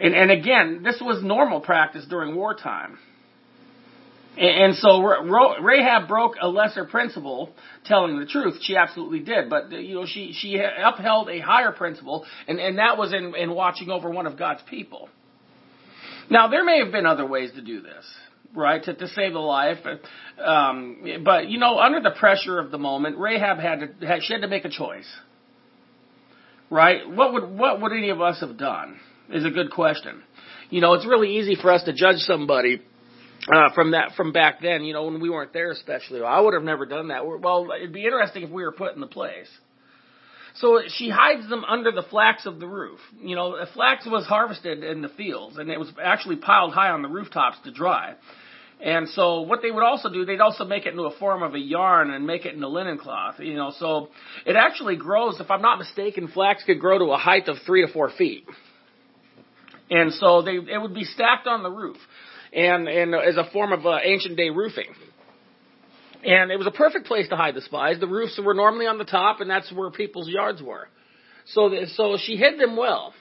And, 0.00 0.14
and 0.14 0.30
again, 0.30 0.82
this 0.82 1.00
was 1.00 1.22
normal 1.22 1.60
practice 1.60 2.04
during 2.08 2.34
wartime. 2.34 2.98
And, 4.36 4.64
and 4.64 4.74
so 4.76 5.00
Rahab 5.02 6.08
broke 6.08 6.34
a 6.40 6.48
lesser 6.48 6.84
principle, 6.84 7.50
telling 7.84 8.18
the 8.18 8.26
truth. 8.26 8.58
She 8.62 8.76
absolutely 8.76 9.20
did, 9.20 9.48
but 9.48 9.70
you 9.70 9.94
know 9.94 10.06
she 10.06 10.32
she 10.32 10.58
upheld 10.58 11.28
a 11.28 11.38
higher 11.38 11.72
principle, 11.72 12.26
and 12.48 12.58
and 12.58 12.78
that 12.78 12.98
was 12.98 13.12
in 13.12 13.34
in 13.36 13.54
watching 13.54 13.90
over 13.90 14.10
one 14.10 14.26
of 14.26 14.36
God's 14.36 14.62
people. 14.68 15.08
Now 16.30 16.48
there 16.48 16.64
may 16.64 16.78
have 16.78 16.92
been 16.92 17.06
other 17.06 17.26
ways 17.26 17.50
to 17.56 17.62
do 17.62 17.82
this, 17.82 18.04
right? 18.54 18.82
To 18.84 18.94
to 18.94 19.08
save 19.08 19.34
a 19.34 19.38
life, 19.40 19.78
um, 20.42 21.22
but 21.24 21.48
you 21.48 21.58
know 21.58 21.78
under 21.78 22.00
the 22.00 22.14
pressure 22.18 22.58
of 22.60 22.70
the 22.70 22.78
moment, 22.78 23.18
Rahab 23.18 23.58
had 23.58 23.98
to 24.00 24.06
had, 24.06 24.22
she 24.22 24.32
had 24.32 24.42
to 24.42 24.48
make 24.48 24.64
a 24.64 24.70
choice, 24.70 25.08
right? 26.70 27.08
What 27.10 27.32
would 27.32 27.50
what 27.50 27.82
would 27.82 27.92
any 27.92 28.10
of 28.10 28.20
us 28.20 28.40
have 28.40 28.56
done? 28.56 28.98
Is 29.32 29.44
a 29.44 29.50
good 29.50 29.70
question. 29.70 30.22
You 30.70 30.80
know, 30.80 30.94
it's 30.94 31.06
really 31.06 31.38
easy 31.38 31.56
for 31.60 31.72
us 31.72 31.82
to 31.84 31.92
judge 31.92 32.18
somebody 32.18 32.80
uh, 33.52 33.74
from 33.74 33.92
that 33.92 34.12
from 34.16 34.32
back 34.32 34.60
then. 34.62 34.84
You 34.84 34.92
know, 34.92 35.04
when 35.04 35.20
we 35.20 35.30
weren't 35.30 35.52
there, 35.52 35.72
especially. 35.72 36.22
I 36.22 36.40
would 36.40 36.54
have 36.54 36.62
never 36.62 36.86
done 36.86 37.08
that. 37.08 37.26
Well, 37.26 37.68
it'd 37.76 37.92
be 37.92 38.04
interesting 38.04 38.44
if 38.44 38.50
we 38.50 38.62
were 38.62 38.72
put 38.72 38.94
in 38.94 39.00
the 39.00 39.08
place. 39.08 39.48
So 40.54 40.80
she 40.88 41.10
hides 41.10 41.48
them 41.48 41.64
under 41.64 41.92
the 41.92 42.02
flax 42.02 42.46
of 42.46 42.60
the 42.60 42.66
roof. 42.66 42.98
You 43.20 43.36
know, 43.36 43.56
flax 43.74 44.06
was 44.06 44.26
harvested 44.26 44.82
in 44.84 45.02
the 45.02 45.08
fields, 45.08 45.56
and 45.58 45.70
it 45.70 45.78
was 45.78 45.90
actually 46.02 46.36
piled 46.36 46.72
high 46.72 46.90
on 46.90 47.02
the 47.02 47.08
rooftops 47.08 47.58
to 47.64 47.72
dry. 47.72 48.14
And 48.82 49.08
so 49.10 49.42
what 49.42 49.60
they 49.62 49.70
would 49.70 49.84
also 49.84 50.10
do, 50.10 50.24
they'd 50.24 50.40
also 50.40 50.64
make 50.64 50.86
it 50.86 50.90
into 50.90 51.02
a 51.02 51.16
form 51.18 51.42
of 51.42 51.54
a 51.54 51.58
yarn 51.58 52.10
and 52.10 52.26
make 52.26 52.46
it 52.46 52.54
into 52.54 52.66
linen 52.66 52.98
cloth. 52.98 53.34
You 53.38 53.54
know, 53.54 53.72
so 53.78 54.08
it 54.46 54.56
actually 54.56 54.96
grows. 54.96 55.38
If 55.38 55.50
I'm 55.50 55.62
not 55.62 55.78
mistaken, 55.78 56.28
flax 56.28 56.64
could 56.64 56.80
grow 56.80 56.98
to 56.98 57.12
a 57.12 57.18
height 57.18 57.48
of 57.48 57.58
three 57.66 57.86
to 57.86 57.92
four 57.92 58.10
feet. 58.10 58.46
And 59.90 60.12
so 60.14 60.42
they 60.42 60.52
it 60.52 60.80
would 60.80 60.94
be 60.94 61.04
stacked 61.04 61.46
on 61.46 61.62
the 61.62 61.70
roof 61.70 61.96
and, 62.52 62.88
and 62.88 63.14
as 63.14 63.36
a 63.36 63.50
form 63.52 63.72
of 63.72 63.84
uh, 63.84 63.98
ancient 64.02 64.36
day 64.36 64.50
roofing. 64.50 64.94
And 66.24 66.50
it 66.50 66.58
was 66.58 66.66
a 66.66 66.70
perfect 66.70 67.06
place 67.06 67.28
to 67.28 67.36
hide 67.36 67.54
the 67.54 67.62
spies. 67.62 67.98
The 67.98 68.06
roofs 68.06 68.38
were 68.44 68.54
normally 68.54 68.86
on 68.86 68.98
the 68.98 69.04
top, 69.04 69.40
and 69.40 69.48
that's 69.48 69.72
where 69.72 69.90
people's 69.90 70.28
yards 70.28 70.62
were. 70.62 70.88
So, 71.46 71.70
the, 71.70 71.86
so 71.94 72.18
she 72.22 72.36
hid 72.36 72.60
them 72.60 72.76
well. 72.76 73.14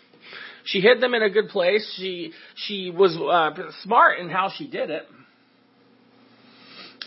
She 0.66 0.82
hid 0.82 1.02
them 1.02 1.14
in 1.14 1.24
a 1.24 1.30
good 1.30 1.50
place. 1.50 1.90
She 1.98 2.34
she 2.56 2.92
was 2.92 3.18
uh, 3.18 3.72
smart 3.84 4.20
in 4.20 4.30
how 4.30 4.52
she 4.56 4.68
did 4.68 4.90
it. 4.90 5.08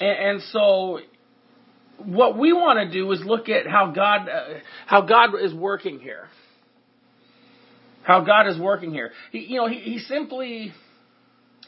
And, 0.00 0.30
and 0.30 0.42
so, 0.50 1.00
what 1.98 2.38
we 2.38 2.52
want 2.52 2.78
to 2.78 2.92
do 2.92 3.10
is 3.12 3.22
look 3.24 3.48
at 3.48 3.66
how 3.66 3.92
God 3.92 4.28
uh, 4.28 4.58
how 4.86 5.02
God 5.02 5.30
is 5.40 5.54
working 5.54 6.00
here. 6.00 6.28
How 8.02 8.24
God 8.24 8.48
is 8.48 8.58
working 8.58 8.90
here. 8.90 9.12
He, 9.30 9.40
you 9.40 9.56
know, 9.58 9.68
he, 9.68 9.76
he 9.78 9.98
simply 9.98 10.72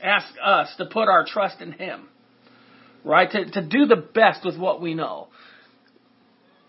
ask 0.02 0.26
us 0.42 0.74
to 0.78 0.86
put 0.86 1.08
our 1.08 1.24
trust 1.24 1.60
in 1.60 1.72
Him, 1.72 2.08
right? 3.04 3.30
To, 3.30 3.44
to 3.44 3.62
do 3.62 3.86
the 3.86 3.96
best 3.96 4.44
with 4.44 4.58
what 4.58 4.80
we 4.80 4.94
know. 4.94 5.28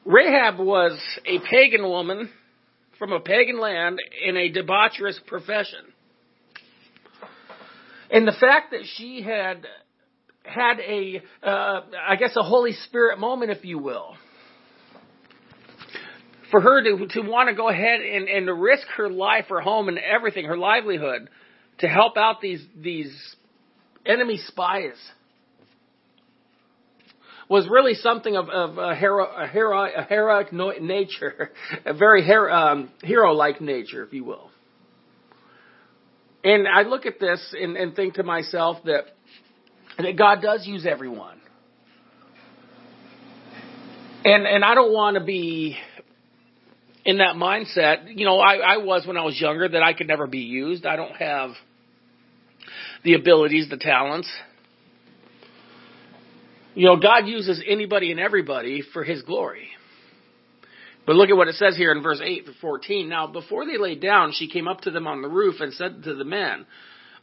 Rahab 0.03 0.59
was 0.59 0.99
a 1.25 1.39
pagan 1.49 1.83
woman 1.83 2.29
from 2.99 3.11
a 3.11 3.19
pagan 3.19 3.59
land 3.59 3.99
in 4.25 4.37
a 4.37 4.51
debaucherous 4.51 5.19
profession. 5.25 5.79
And 8.11 8.27
the 8.27 8.33
fact 8.33 8.71
that 8.71 8.81
she 8.97 9.23
had 9.23 9.65
had 10.43 10.79
a, 10.79 11.23
uh, 11.41 11.81
I 12.07 12.15
guess, 12.17 12.35
a 12.35 12.43
Holy 12.43 12.73
Spirit 12.73 13.17
moment, 13.17 13.51
if 13.51 13.65
you 13.65 13.79
will, 13.79 14.15
for 16.51 16.61
her 16.61 16.83
to 16.83 17.07
to 17.07 17.21
want 17.21 17.49
to 17.49 17.55
go 17.55 17.67
ahead 17.67 18.01
and 18.01 18.29
and 18.29 18.45
to 18.45 18.53
risk 18.53 18.85
her 18.95 19.09
life, 19.09 19.45
her 19.49 19.59
home, 19.59 19.89
and 19.89 19.97
everything, 19.97 20.45
her 20.45 20.57
livelihood, 20.57 21.29
to 21.79 21.87
help 21.87 22.15
out 22.15 22.41
these 22.41 22.63
these 22.79 23.35
enemy 24.05 24.37
spies 24.37 24.93
was 27.49 27.67
really 27.69 27.93
something 27.93 28.35
of, 28.35 28.49
of 28.49 28.77
a, 28.77 28.95
hero, 28.95 29.25
a, 29.25 29.47
hero, 29.47 29.85
a 29.85 30.03
heroic 30.03 30.51
nature, 30.81 31.51
a 31.85 31.93
very 31.93 32.23
hero, 32.23 32.51
um, 32.53 32.91
hero-like 33.03 33.61
nature, 33.61 34.03
if 34.03 34.13
you 34.13 34.23
will. 34.23 34.49
And 36.43 36.67
I 36.67 36.83
look 36.83 37.05
at 37.05 37.19
this 37.19 37.55
and, 37.59 37.75
and 37.75 37.95
think 37.95 38.15
to 38.15 38.23
myself 38.23 38.77
that 38.85 39.05
that 39.97 40.17
God 40.17 40.41
does 40.41 40.67
use 40.67 40.85
everyone. 40.85 41.39
And 44.23 44.45
and 44.45 44.63
I 44.63 44.75
don't 44.75 44.91
want 44.91 45.17
to 45.17 45.23
be 45.23 45.77
in 47.03 47.17
that 47.17 47.35
mindset. 47.35 48.15
You 48.15 48.25
know, 48.25 48.37
I, 48.37 48.55
I 48.55 48.77
was 48.77 49.07
when 49.07 49.17
I 49.17 49.23
was 49.23 49.39
younger 49.39 49.67
that 49.69 49.81
I 49.81 49.93
could 49.93 50.07
never 50.07 50.27
be 50.27 50.39
used. 50.39 50.85
I 50.85 50.95
don't 50.95 51.15
have 51.15 51.51
the 53.03 53.13
abilities, 53.13 53.69
the 53.69 53.77
talents. 53.77 54.29
You 56.75 56.87
know, 56.87 56.97
God 56.97 57.25
uses 57.25 57.61
anybody 57.65 58.11
and 58.11 58.19
everybody 58.19 58.83
for 58.93 59.03
His 59.03 59.21
glory. 59.23 59.69
But 61.05 61.15
look 61.15 61.29
at 61.29 61.37
what 61.37 61.47
it 61.47 61.55
says 61.55 61.77
here 61.77 61.91
in 61.91 62.03
verse 62.03 62.21
8 62.23 62.45
to 62.47 62.53
14. 62.59 63.07
Now, 63.07 63.27
before 63.27 63.65
they 63.65 63.77
lay 63.77 63.95
down, 63.95 64.33
she 64.33 64.49
came 64.49 64.67
up 64.67 64.81
to 64.81 64.91
them 64.91 65.07
on 65.07 65.21
the 65.21 65.29
roof 65.29 65.55
and 65.59 65.73
said 65.73 66.03
to 66.03 66.15
the 66.15 66.25
men, 66.25 66.65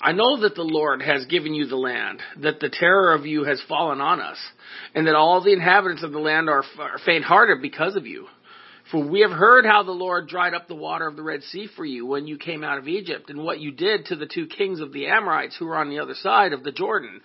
I 0.01 0.13
know 0.13 0.41
that 0.41 0.55
the 0.55 0.63
Lord 0.63 1.01
has 1.03 1.27
given 1.27 1.55
you 1.55 1.67
the 1.67 1.77
land, 1.77 2.21
that 2.41 2.59
the 2.59 2.71
terror 2.71 3.15
of 3.15 3.25
you 3.25 3.45
has 3.45 3.63
fallen 3.69 4.01
on 4.01 4.21
us, 4.21 4.39
and 4.95 5.07
that 5.07 5.15
all 5.15 5.41
the 5.43 5.53
inhabitants 5.53 6.03
of 6.03 6.13
the 6.13 6.19
land 6.19 6.49
are, 6.49 6.65
faint 7.05 7.25
hearted 7.25 7.63
because 7.63 7.95
of 7.95 8.07
you. 8.07 8.27
For 8.93 9.03
we 9.03 9.21
have 9.21 9.31
heard 9.31 9.65
how 9.65 9.83
the 9.83 9.91
Lord 9.91 10.29
dried 10.29 10.53
up 10.53 10.69
the 10.69 10.75
water 10.75 11.07
of 11.07 11.17
the 11.17 11.23
Red 11.23 11.43
Sea 11.45 11.67
for 11.75 11.85
you 11.85 12.05
when 12.05 12.27
you 12.27 12.37
came 12.37 12.63
out 12.63 12.77
of 12.77 12.87
Egypt, 12.87 13.31
and 13.31 13.43
what 13.43 13.59
you 13.59 13.73
did 13.73 14.05
to 14.07 14.17
the 14.17 14.27
two 14.27 14.47
kings 14.47 14.81
of 14.81 14.93
the 14.93 15.07
Amorites 15.07 15.57
who 15.57 15.65
were 15.65 15.79
on 15.79 15.89
the 15.89 15.99
other 15.99 16.13
side 16.13 16.53
of 16.53 16.63
the 16.63 16.73
Jordan, 16.73 17.23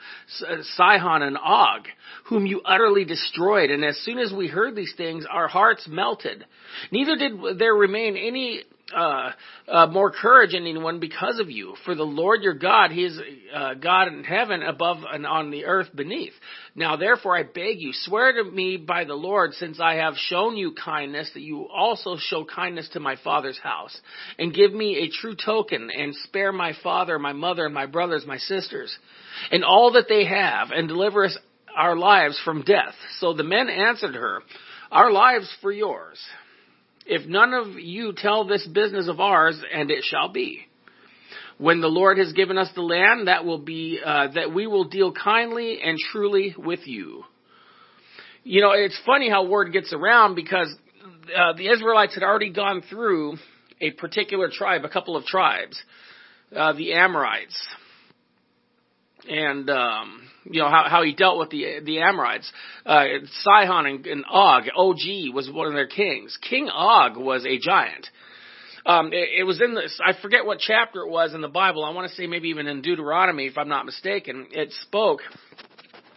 uh, 0.48 0.64
Sihon 0.78 1.24
and 1.24 1.38
Og, 1.38 1.88
whom 2.28 2.46
you 2.46 2.62
utterly 2.64 3.04
destroyed. 3.04 3.70
And 3.70 3.84
as 3.84 3.98
soon 4.06 4.18
as 4.18 4.32
we 4.32 4.48
heard 4.48 4.78
these 4.78 4.94
things, 4.96 5.26
our 5.30 5.50
hearts 5.50 5.86
melted. 5.90 6.46
Neither 6.90 7.18
did 7.18 7.60
there 7.60 7.74
remain 7.74 8.16
any 8.16 8.64
uh, 8.96 9.32
uh, 9.68 9.88
more 9.88 10.12
courage 10.12 10.54
in 10.54 10.64
anyone 10.64 11.00
because 11.00 11.40
of 11.40 11.50
you. 11.50 11.76
For 11.84 11.96
the 11.96 12.04
Lord 12.04 12.42
your 12.42 12.54
God, 12.54 12.92
He 12.92 13.04
is 13.06 13.20
uh, 13.54 13.74
God 13.74 14.08
in 14.08 14.24
heaven 14.24 14.64
above 14.64 14.98
and 15.12 15.26
on 15.26 15.52
the 15.52 15.66
earth 15.66 15.90
beneath. 15.94 16.34
Now 16.76 16.96
therefore 16.96 17.38
I 17.38 17.44
beg 17.44 17.80
you, 17.80 17.92
swear 17.94 18.32
to 18.34 18.50
me 18.50 18.78
by 18.78 19.04
the 19.04 19.16
Lord, 19.16 19.54
since 19.54 19.80
I 19.80 19.96
have 19.96 20.16
shown 20.16 20.56
you 20.56 20.74
kindness, 20.74 21.30
that 21.34 21.42
you 21.42 21.68
also 21.68 22.16
show 22.18 22.46
kindness 22.46 22.90
to 22.94 23.00
my 23.00 23.18
father's 23.24 23.60
house, 23.60 24.00
and 24.40 24.54
give 24.54 24.74
me 24.74 24.98
a 24.98 25.10
true 25.10 25.36
token, 25.36 25.90
and 25.90 26.16
spare 26.16 26.52
my 26.52 26.74
father, 26.82 27.20
my 27.20 27.34
mother, 27.34 27.66
and 27.66 27.74
my 27.74 27.88
brothers, 27.88 28.26
my 28.26 28.38
sisters, 28.38 28.96
and 29.52 29.64
all 29.64 29.94
that 29.94 30.06
they 30.08 30.26
have, 30.26 30.70
and 30.72 30.88
deliver 30.88 31.26
us 31.26 31.38
our 31.76 31.96
lives 31.96 32.40
from 32.44 32.64
death. 32.64 32.96
So 33.20 33.34
the 33.34 33.44
men 33.44 33.70
answered 33.70 34.16
her, 34.16 34.42
Our 34.92 35.12
lives 35.12 35.54
for 35.62 35.72
yours. 35.72 36.20
If 37.08 37.28
none 37.28 37.54
of 37.54 37.80
you 37.80 38.14
tell 38.16 38.46
this 38.46 38.68
business 38.68 39.08
of 39.08 39.20
ours, 39.20 39.62
and 39.74 39.90
it 39.90 40.04
shall 40.04 40.30
be. 40.30 40.66
When 41.58 41.82
the 41.82 41.88
Lord 41.88 42.18
has 42.18 42.34
given 42.34 42.58
us 42.58 42.70
the 42.76 42.82
land, 42.82 43.28
that 43.28 43.46
will 43.46 43.58
be 43.58 44.00
uh, 44.04 44.28
that 44.36 44.54
we 44.54 44.68
will 44.68 44.84
deal 44.84 45.12
kindly 45.12 45.80
and 45.82 45.98
truly 46.12 46.54
with 46.58 46.86
you. 46.86 47.24
You 48.44 48.62
know, 48.62 48.72
it's 48.72 49.00
funny 49.06 49.30
how 49.30 49.46
word 49.46 49.74
gets 49.74 49.92
around 49.94 50.36
because 50.36 50.74
uh, 51.36 51.54
the 51.54 51.70
Israelites 51.70 52.14
had 52.14 52.24
already 52.24 52.52
gone 52.52 52.84
through 52.90 53.38
a 53.82 53.92
particular 53.92 54.50
tribe, 54.52 54.86
a 54.86 54.90
couple 54.90 55.16
of 55.16 55.26
tribes, 55.26 55.82
uh, 56.56 56.74
the 56.74 56.94
Amorites, 56.94 57.58
and 59.30 59.70
um, 59.70 60.22
you 60.46 60.62
know 60.62 60.70
how, 60.70 60.86
how 60.90 61.04
he 61.04 61.14
dealt 61.14 61.40
with 61.40 61.50
the 61.50 61.80
the 61.84 62.00
Amorites. 62.00 62.52
Uh, 62.86 63.06
Sihon 63.44 63.86
and, 63.86 64.06
and 64.06 64.26
Og, 64.32 64.64
Og 64.76 64.98
was 65.34 65.50
one 65.52 65.68
of 65.68 65.74
their 65.74 65.88
kings. 65.88 66.38
King 66.50 66.70
Og 66.70 67.18
was 67.18 67.46
a 67.46 67.60
giant. 67.60 68.08
Um, 68.86 69.08
it, 69.12 69.40
it 69.40 69.44
was 69.44 69.62
in 69.62 69.76
this. 69.76 70.00
I 70.04 70.14
forget 70.22 70.46
what 70.46 70.60
chapter 70.60 71.02
it 71.02 71.10
was 71.10 71.34
in 71.34 71.42
the 71.42 71.50
Bible. 71.50 71.84
I 71.84 71.92
want 71.92 72.10
to 72.10 72.16
say 72.16 72.28
maybe 72.28 72.50
even 72.50 72.68
in 72.68 72.82
Deuteronomy, 72.82 73.48
if 73.48 73.58
I'm 73.58 73.68
not 73.68 73.86
mistaken. 73.86 74.48
It 74.52 74.72
spoke 74.84 75.20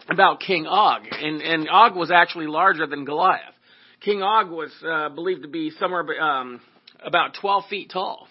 about 0.09 0.39
King 0.39 0.67
Og, 0.67 1.01
and 1.11 1.41
and 1.41 1.69
Og 1.69 1.95
was 1.95 2.11
actually 2.11 2.47
larger 2.47 2.87
than 2.87 3.05
Goliath. 3.05 3.53
King 4.01 4.23
Og 4.23 4.49
was 4.49 4.71
uh, 4.87 5.09
believed 5.09 5.43
to 5.43 5.49
be 5.49 5.71
somewhere 5.71 6.05
um, 6.21 6.61
about 7.03 7.35
12 7.39 7.63
feet 7.69 7.89
tall. 7.91 8.27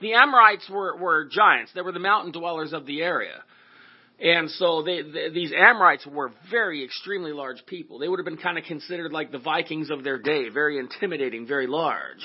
The 0.00 0.14
Amorites 0.14 0.68
were, 0.70 0.96
were 0.96 1.28
giants. 1.30 1.72
They 1.74 1.80
were 1.80 1.92
the 1.92 1.98
mountain 1.98 2.32
dwellers 2.32 2.72
of 2.72 2.86
the 2.86 3.02
area. 3.02 3.42
And 4.20 4.50
so 4.50 4.82
they, 4.82 5.02
they, 5.02 5.30
these 5.30 5.52
Amorites 5.52 6.06
were 6.06 6.32
very 6.50 6.84
extremely 6.84 7.32
large 7.32 7.64
people. 7.66 7.98
They 7.98 8.08
would 8.08 8.18
have 8.18 8.26
been 8.26 8.36
kind 8.36 8.56
of 8.56 8.64
considered 8.64 9.12
like 9.12 9.32
the 9.32 9.38
Vikings 9.38 9.90
of 9.90 10.04
their 10.04 10.18
day, 10.18 10.48
very 10.48 10.78
intimidating, 10.78 11.46
very 11.46 11.66
large. 11.66 12.22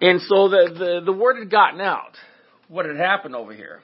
And 0.00 0.20
so 0.22 0.48
the, 0.48 0.74
the, 0.78 1.00
the 1.06 1.12
word 1.12 1.38
had 1.38 1.50
gotten 1.50 1.80
out 1.80 2.12
what 2.68 2.86
had 2.86 2.96
happened 2.96 3.34
over 3.34 3.52
here. 3.52 3.80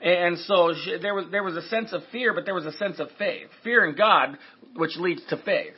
And 0.00 0.38
so 0.38 0.74
she, 0.84 0.96
there 1.00 1.14
was 1.14 1.26
there 1.30 1.42
was 1.42 1.56
a 1.56 1.68
sense 1.68 1.92
of 1.92 2.02
fear, 2.12 2.32
but 2.32 2.44
there 2.44 2.54
was 2.54 2.66
a 2.66 2.72
sense 2.72 3.00
of 3.00 3.08
faith. 3.18 3.48
Fear 3.64 3.88
in 3.88 3.96
God, 3.96 4.38
which 4.76 4.96
leads 4.96 5.22
to 5.30 5.36
faith. 5.36 5.74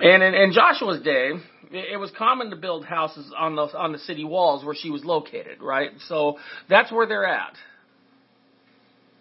And 0.00 0.22
in, 0.22 0.34
in 0.34 0.52
Joshua's 0.52 1.02
day, 1.02 1.32
it 1.72 1.98
was 1.98 2.10
common 2.18 2.50
to 2.50 2.56
build 2.56 2.84
houses 2.84 3.32
on 3.36 3.54
the 3.54 3.62
on 3.62 3.92
the 3.92 3.98
city 3.98 4.24
walls 4.24 4.64
where 4.64 4.74
she 4.74 4.90
was 4.90 5.04
located, 5.04 5.62
right? 5.62 5.90
So 6.08 6.38
that's 6.68 6.90
where 6.90 7.06
they're 7.06 7.26
at. 7.26 7.54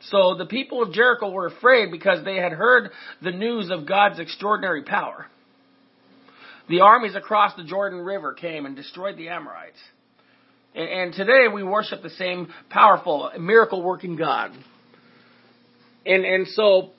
So 0.03 0.35
the 0.35 0.45
people 0.45 0.81
of 0.81 0.93
Jericho 0.93 1.29
were 1.29 1.47
afraid 1.47 1.91
because 1.91 2.23
they 2.23 2.37
had 2.37 2.53
heard 2.53 2.91
the 3.21 3.31
news 3.31 3.69
of 3.69 3.85
God's 3.85 4.19
extraordinary 4.19 4.83
power. 4.83 5.27
The 6.69 6.81
armies 6.81 7.15
across 7.15 7.55
the 7.55 7.63
Jordan 7.63 7.99
River 7.99 8.33
came 8.33 8.65
and 8.65 8.75
destroyed 8.75 9.17
the 9.17 9.29
Amorites. 9.29 9.79
And, 10.75 11.13
today 11.13 11.47
we 11.51 11.63
worship 11.63 12.03
the 12.03 12.11
same 12.11 12.53
powerful, 12.69 13.31
miracle 13.39 13.81
working 13.81 14.15
God. 14.15 14.51
And, 16.05 16.23
and 16.23 16.47
so 16.47 16.91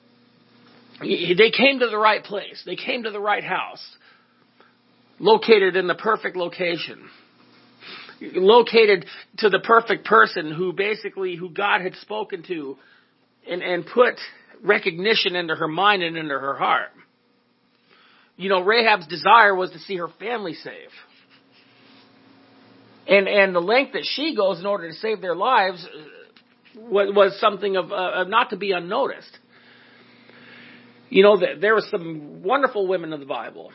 they 0.99 1.51
came 1.51 1.79
to 1.79 1.87
the 1.87 1.97
right 1.97 2.21
place. 2.21 2.61
They 2.65 2.75
came 2.75 3.03
to 3.03 3.11
the 3.11 3.19
right 3.19 3.43
house. 3.43 3.83
Located 5.21 5.75
in 5.75 5.85
the 5.85 5.93
perfect 5.93 6.35
location. 6.35 7.07
Located 8.19 9.05
to 9.37 9.49
the 9.49 9.59
perfect 9.59 10.03
person 10.03 10.51
who 10.51 10.73
basically, 10.73 11.35
who 11.35 11.51
God 11.51 11.81
had 11.81 11.93
spoken 11.97 12.41
to 12.47 12.75
and, 13.47 13.61
and 13.61 13.85
put 13.85 14.15
recognition 14.63 15.35
into 15.35 15.53
her 15.53 15.67
mind 15.67 16.01
and 16.01 16.17
into 16.17 16.33
her 16.33 16.55
heart. 16.55 16.89
You 18.35 18.49
know, 18.49 18.63
Rahab's 18.63 19.05
desire 19.05 19.53
was 19.53 19.69
to 19.71 19.79
see 19.79 19.95
her 19.97 20.07
family 20.19 20.55
saved. 20.55 20.91
And, 23.07 23.27
and 23.27 23.53
the 23.53 23.59
length 23.59 23.93
that 23.93 24.07
she 24.15 24.35
goes 24.35 24.59
in 24.59 24.65
order 24.65 24.89
to 24.89 24.95
save 24.95 25.21
their 25.21 25.35
lives 25.35 25.85
was, 26.75 27.13
was 27.15 27.39
something 27.39 27.75
of, 27.75 27.91
uh, 27.91 28.23
not 28.23 28.49
to 28.49 28.57
be 28.57 28.71
unnoticed. 28.71 29.37
You 31.09 31.21
know, 31.21 31.39
there 31.59 31.75
were 31.75 31.83
some 31.91 32.41
wonderful 32.41 32.87
women 32.87 33.13
in 33.13 33.19
the 33.19 33.25
Bible 33.27 33.71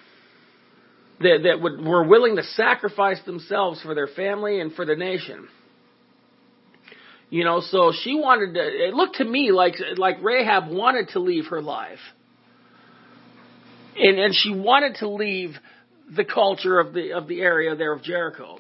that, 1.21 1.41
that 1.45 1.61
would, 1.61 1.85
were 1.85 2.05
willing 2.05 2.37
to 2.37 2.43
sacrifice 2.43 3.19
themselves 3.25 3.81
for 3.83 3.95
their 3.95 4.09
family 4.09 4.61
and 4.61 4.73
for 4.75 4.85
the 4.85 4.97
nation. 4.97 5.49
You 7.31 7.45
know, 7.45 7.61
so 7.61 7.93
she 8.03 8.15
wanted 8.15 8.55
to, 8.55 8.61
it 8.61 8.95
looked 8.95 9.17
to 9.17 9.25
me 9.25 9.51
like, 9.51 9.75
like 9.97 10.23
Rahab 10.23 10.71
wanted 10.71 11.09
to 11.11 11.19
leave 11.19 11.47
her 11.47 11.61
life. 11.61 11.99
And, 13.97 14.19
and 14.19 14.35
she 14.35 14.55
wanted 14.55 14.97
to 14.97 15.09
leave 15.09 15.57
the 16.15 16.25
culture 16.25 16.79
of 16.79 16.93
the, 16.93 17.13
of 17.13 17.27
the 17.27 17.41
area 17.41 17.75
there 17.75 17.93
of 17.93 18.03
Jericho. 18.03 18.59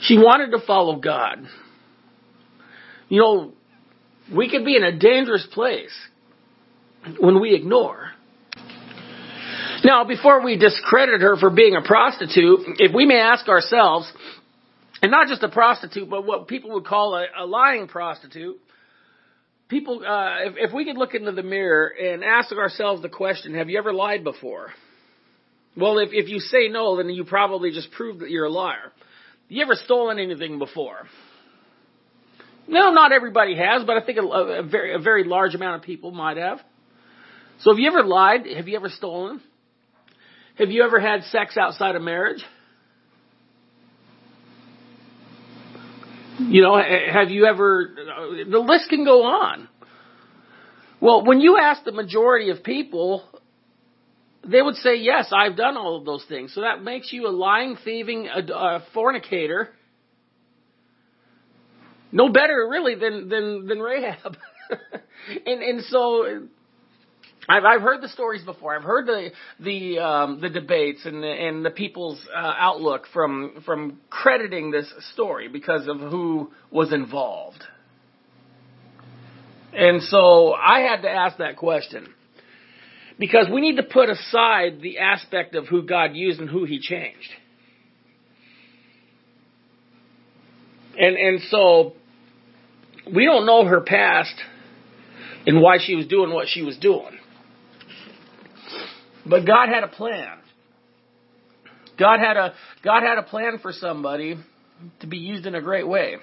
She 0.00 0.16
wanted 0.16 0.52
to 0.52 0.64
follow 0.66 0.96
God. 0.96 1.46
You 3.08 3.20
know, 3.20 3.52
we 4.34 4.48
could 4.48 4.64
be 4.64 4.76
in 4.76 4.84
a 4.84 4.98
dangerous 4.98 5.46
place 5.52 5.92
when 7.18 7.40
we 7.40 7.54
ignore. 7.54 8.10
Now, 9.84 10.04
before 10.04 10.42
we 10.42 10.56
discredit 10.56 11.20
her 11.20 11.36
for 11.36 11.50
being 11.50 11.76
a 11.76 11.82
prostitute, 11.82 12.60
if 12.78 12.94
we 12.94 13.04
may 13.04 13.18
ask 13.18 13.46
ourselves, 13.48 14.10
and 15.02 15.10
not 15.10 15.28
just 15.28 15.42
a 15.42 15.50
prostitute, 15.50 16.08
but 16.08 16.24
what 16.24 16.48
people 16.48 16.70
would 16.72 16.86
call 16.86 17.14
a, 17.14 17.26
a 17.38 17.44
lying 17.44 17.86
prostitute. 17.88 18.58
People, 19.68 20.02
uh, 20.06 20.46
if, 20.46 20.54
if 20.56 20.72
we 20.72 20.86
could 20.86 20.96
look 20.96 21.14
into 21.14 21.32
the 21.32 21.42
mirror 21.42 21.88
and 21.88 22.24
ask 22.24 22.50
ourselves 22.52 23.02
the 23.02 23.10
question, 23.10 23.54
have 23.54 23.68
you 23.68 23.76
ever 23.76 23.92
lied 23.92 24.24
before? 24.24 24.68
Well, 25.76 25.98
if, 25.98 26.10
if 26.12 26.30
you 26.30 26.38
say 26.38 26.68
no, 26.68 26.96
then 26.96 27.10
you 27.10 27.24
probably 27.24 27.70
just 27.70 27.90
proved 27.90 28.20
that 28.20 28.30
you're 28.30 28.46
a 28.46 28.50
liar. 28.50 28.92
You 29.48 29.62
ever 29.62 29.74
stolen 29.74 30.18
anything 30.18 30.58
before? 30.58 31.06
No, 32.66 32.90
not 32.92 33.12
everybody 33.12 33.56
has, 33.56 33.84
but 33.84 34.02
I 34.02 34.06
think 34.06 34.16
a, 34.16 34.22
a, 34.22 34.62
very, 34.62 34.94
a 34.94 34.98
very 34.98 35.24
large 35.24 35.54
amount 35.54 35.82
of 35.82 35.82
people 35.82 36.10
might 36.12 36.38
have. 36.38 36.60
So 37.60 37.72
have 37.72 37.78
you 37.78 37.88
ever 37.88 38.02
lied? 38.02 38.46
Have 38.56 38.68
you 38.68 38.76
ever 38.76 38.88
stolen? 38.88 39.42
Have 40.56 40.70
you 40.70 40.84
ever 40.84 41.00
had 41.00 41.24
sex 41.24 41.56
outside 41.56 41.96
of 41.96 42.02
marriage? 42.02 42.44
You 46.38 46.62
know, 46.62 46.76
have 46.76 47.30
you 47.30 47.46
ever, 47.46 47.94
uh, 47.98 48.50
the 48.50 48.58
list 48.58 48.88
can 48.88 49.04
go 49.04 49.24
on. 49.24 49.68
Well, 51.00 51.24
when 51.24 51.40
you 51.40 51.58
ask 51.58 51.84
the 51.84 51.92
majority 51.92 52.50
of 52.50 52.62
people, 52.62 53.24
they 54.46 54.60
would 54.60 54.76
say, 54.76 54.96
yes, 54.96 55.32
I've 55.32 55.56
done 55.56 55.76
all 55.76 55.96
of 55.96 56.04
those 56.04 56.24
things. 56.28 56.54
So 56.54 56.62
that 56.62 56.82
makes 56.82 57.12
you 57.12 57.26
a 57.26 57.30
lying, 57.30 57.76
thieving, 57.84 58.28
a, 58.28 58.40
a 58.52 58.84
fornicator. 58.94 59.68
No 62.10 62.28
better 62.30 62.66
really 62.68 62.94
than, 62.94 63.28
than, 63.28 63.66
than 63.66 63.78
Rahab. 63.80 64.36
and, 65.46 65.62
and 65.62 65.84
so 65.84 66.46
I've 67.48 67.64
I've 67.64 67.82
heard 67.82 68.00
the 68.00 68.08
stories 68.08 68.42
before. 68.42 68.76
I've 68.76 68.84
heard 68.84 69.06
the 69.06 69.30
the 69.60 69.98
um, 69.98 70.40
the 70.40 70.48
debates 70.48 71.04
and 71.04 71.22
the, 71.22 71.28
and 71.28 71.64
the 71.64 71.70
people's 71.70 72.20
uh, 72.34 72.54
outlook 72.58 73.06
from 73.12 73.62
from 73.64 74.00
crediting 74.10 74.70
this 74.70 74.92
story 75.12 75.48
because 75.48 75.86
of 75.88 75.98
who 75.98 76.52
was 76.70 76.92
involved. 76.92 77.62
And 79.72 80.02
so 80.02 80.52
I 80.52 80.80
had 80.80 81.02
to 81.02 81.10
ask 81.10 81.38
that 81.38 81.56
question 81.56 82.06
because 83.18 83.46
we 83.52 83.60
need 83.60 83.76
to 83.76 83.82
put 83.82 84.08
aside 84.08 84.80
the 84.80 84.98
aspect 84.98 85.54
of 85.54 85.66
who 85.66 85.82
God 85.82 86.12
used 86.14 86.40
and 86.40 86.48
who 86.48 86.64
He 86.64 86.78
changed. 86.80 87.30
And 90.96 91.16
and 91.16 91.40
so 91.48 91.94
we 93.12 93.24
don't 93.24 93.46
know 93.46 93.64
her 93.64 93.80
past 93.80 94.34
and 95.46 95.60
why 95.60 95.78
she 95.84 95.94
was 95.94 96.06
doing 96.06 96.32
what 96.32 96.48
she 96.48 96.62
was 96.62 96.76
doing. 96.78 97.13
But 99.26 99.46
God 99.46 99.68
had 99.68 99.84
a 99.84 99.88
plan. 99.88 100.38
God 101.98 102.20
had 102.20 102.36
a 102.36 102.54
God 102.82 103.02
had 103.02 103.18
a 103.18 103.22
plan 103.22 103.58
for 103.62 103.72
somebody 103.72 104.36
to 105.00 105.06
be 105.06 105.18
used 105.18 105.46
in 105.46 105.54
a 105.54 105.62
great 105.62 105.86
way. 105.86 106.16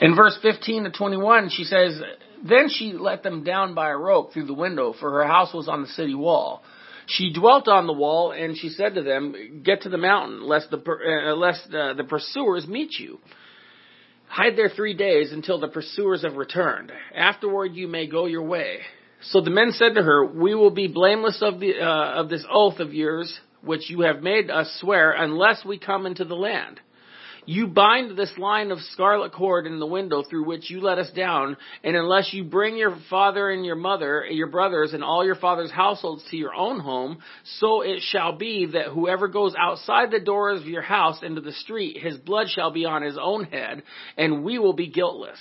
In 0.00 0.16
verse 0.16 0.38
15 0.40 0.84
to 0.84 0.90
21, 0.90 1.50
she 1.50 1.64
says, 1.64 2.00
Then 2.42 2.68
she 2.70 2.94
let 2.94 3.22
them 3.22 3.44
down 3.44 3.74
by 3.74 3.90
a 3.90 3.96
rope 3.96 4.32
through 4.32 4.46
the 4.46 4.54
window, 4.54 4.94
for 4.98 5.10
her 5.10 5.26
house 5.26 5.52
was 5.52 5.68
on 5.68 5.82
the 5.82 5.88
city 5.88 6.14
wall. 6.14 6.62
She 7.06 7.32
dwelt 7.32 7.68
on 7.68 7.86
the 7.86 7.92
wall, 7.92 8.32
and 8.32 8.56
she 8.56 8.70
said 8.70 8.94
to 8.94 9.02
them, 9.02 9.62
Get 9.62 9.82
to 9.82 9.90
the 9.90 9.98
mountain, 9.98 10.42
lest 10.42 10.70
the, 10.70 10.78
uh, 10.78 11.34
lest, 11.34 11.66
uh, 11.74 11.94
the 11.94 12.04
pursuers 12.04 12.66
meet 12.66 12.98
you. 12.98 13.18
Hide 14.28 14.56
there 14.56 14.70
three 14.70 14.94
days 14.94 15.32
until 15.32 15.58
the 15.60 15.68
pursuers 15.68 16.22
have 16.22 16.36
returned. 16.36 16.92
Afterward 17.14 17.74
you 17.74 17.88
may 17.88 18.06
go 18.06 18.26
your 18.26 18.44
way. 18.44 18.78
So 19.22 19.40
the 19.40 19.50
men 19.50 19.72
said 19.72 19.94
to 19.94 20.02
her, 20.02 20.24
We 20.24 20.54
will 20.54 20.70
be 20.70 20.88
blameless 20.88 21.42
of, 21.42 21.60
the, 21.60 21.80
uh, 21.80 22.20
of 22.20 22.28
this 22.28 22.44
oath 22.50 22.80
of 22.80 22.94
yours, 22.94 23.38
which 23.62 23.90
you 23.90 24.00
have 24.02 24.22
made 24.22 24.50
us 24.50 24.78
swear, 24.80 25.12
unless 25.12 25.64
we 25.64 25.78
come 25.78 26.06
into 26.06 26.24
the 26.24 26.34
land. 26.34 26.80
You 27.46 27.66
bind 27.66 28.16
this 28.16 28.36
line 28.38 28.70
of 28.70 28.80
scarlet 28.92 29.32
cord 29.32 29.66
in 29.66 29.80
the 29.80 29.86
window 29.86 30.22
through 30.22 30.44
which 30.44 30.70
you 30.70 30.80
let 30.80 30.98
us 30.98 31.10
down, 31.10 31.56
and 31.82 31.96
unless 31.96 32.32
you 32.32 32.44
bring 32.44 32.76
your 32.76 32.96
father 33.08 33.50
and 33.50 33.64
your 33.64 33.76
mother, 33.76 34.24
your 34.30 34.48
brothers, 34.48 34.92
and 34.92 35.02
all 35.02 35.24
your 35.24 35.34
father's 35.34 35.70
households 35.70 36.22
to 36.30 36.36
your 36.36 36.54
own 36.54 36.80
home, 36.80 37.18
so 37.58 37.80
it 37.80 38.02
shall 38.02 38.36
be 38.36 38.66
that 38.66 38.88
whoever 38.88 39.26
goes 39.26 39.54
outside 39.58 40.10
the 40.10 40.20
doors 40.20 40.60
of 40.60 40.68
your 40.68 40.82
house 40.82 41.22
into 41.22 41.40
the 41.40 41.52
street, 41.52 41.98
his 41.98 42.16
blood 42.18 42.48
shall 42.48 42.70
be 42.70 42.84
on 42.84 43.02
his 43.02 43.18
own 43.20 43.44
head, 43.44 43.82
and 44.16 44.44
we 44.44 44.58
will 44.58 44.74
be 44.74 44.88
guiltless. 44.88 45.38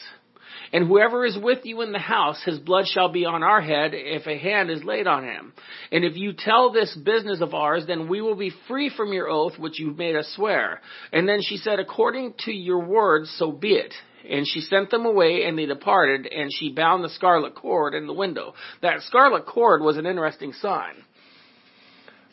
And 0.71 0.87
whoever 0.87 1.25
is 1.25 1.37
with 1.41 1.59
you 1.63 1.81
in 1.81 1.91
the 1.91 1.99
house, 1.99 2.41
his 2.43 2.59
blood 2.59 2.85
shall 2.87 3.09
be 3.09 3.25
on 3.25 3.43
our 3.43 3.61
head 3.61 3.91
if 3.93 4.27
a 4.27 4.37
hand 4.37 4.69
is 4.69 4.83
laid 4.83 5.07
on 5.07 5.23
him. 5.23 5.53
And 5.91 6.03
if 6.03 6.15
you 6.15 6.33
tell 6.33 6.71
this 6.71 6.95
business 6.95 7.41
of 7.41 7.53
ours, 7.53 7.85
then 7.87 8.07
we 8.07 8.21
will 8.21 8.35
be 8.35 8.51
free 8.67 8.91
from 8.95 9.13
your 9.13 9.29
oath 9.29 9.57
which 9.57 9.79
you've 9.79 9.97
made 9.97 10.15
us 10.15 10.31
swear. 10.35 10.81
And 11.11 11.27
then 11.27 11.41
she 11.41 11.57
said, 11.57 11.79
according 11.79 12.35
to 12.45 12.51
your 12.51 12.85
words, 12.85 13.33
so 13.37 13.51
be 13.51 13.73
it. 13.73 13.93
And 14.29 14.45
she 14.47 14.61
sent 14.61 14.91
them 14.91 15.05
away 15.05 15.45
and 15.45 15.57
they 15.57 15.65
departed 15.65 16.27
and 16.27 16.51
she 16.53 16.71
bound 16.71 17.03
the 17.03 17.09
scarlet 17.09 17.55
cord 17.55 17.95
in 17.95 18.05
the 18.05 18.13
window. 18.13 18.53
That 18.81 19.01
scarlet 19.01 19.45
cord 19.45 19.81
was 19.81 19.97
an 19.97 20.05
interesting 20.05 20.53
sign. 20.53 20.95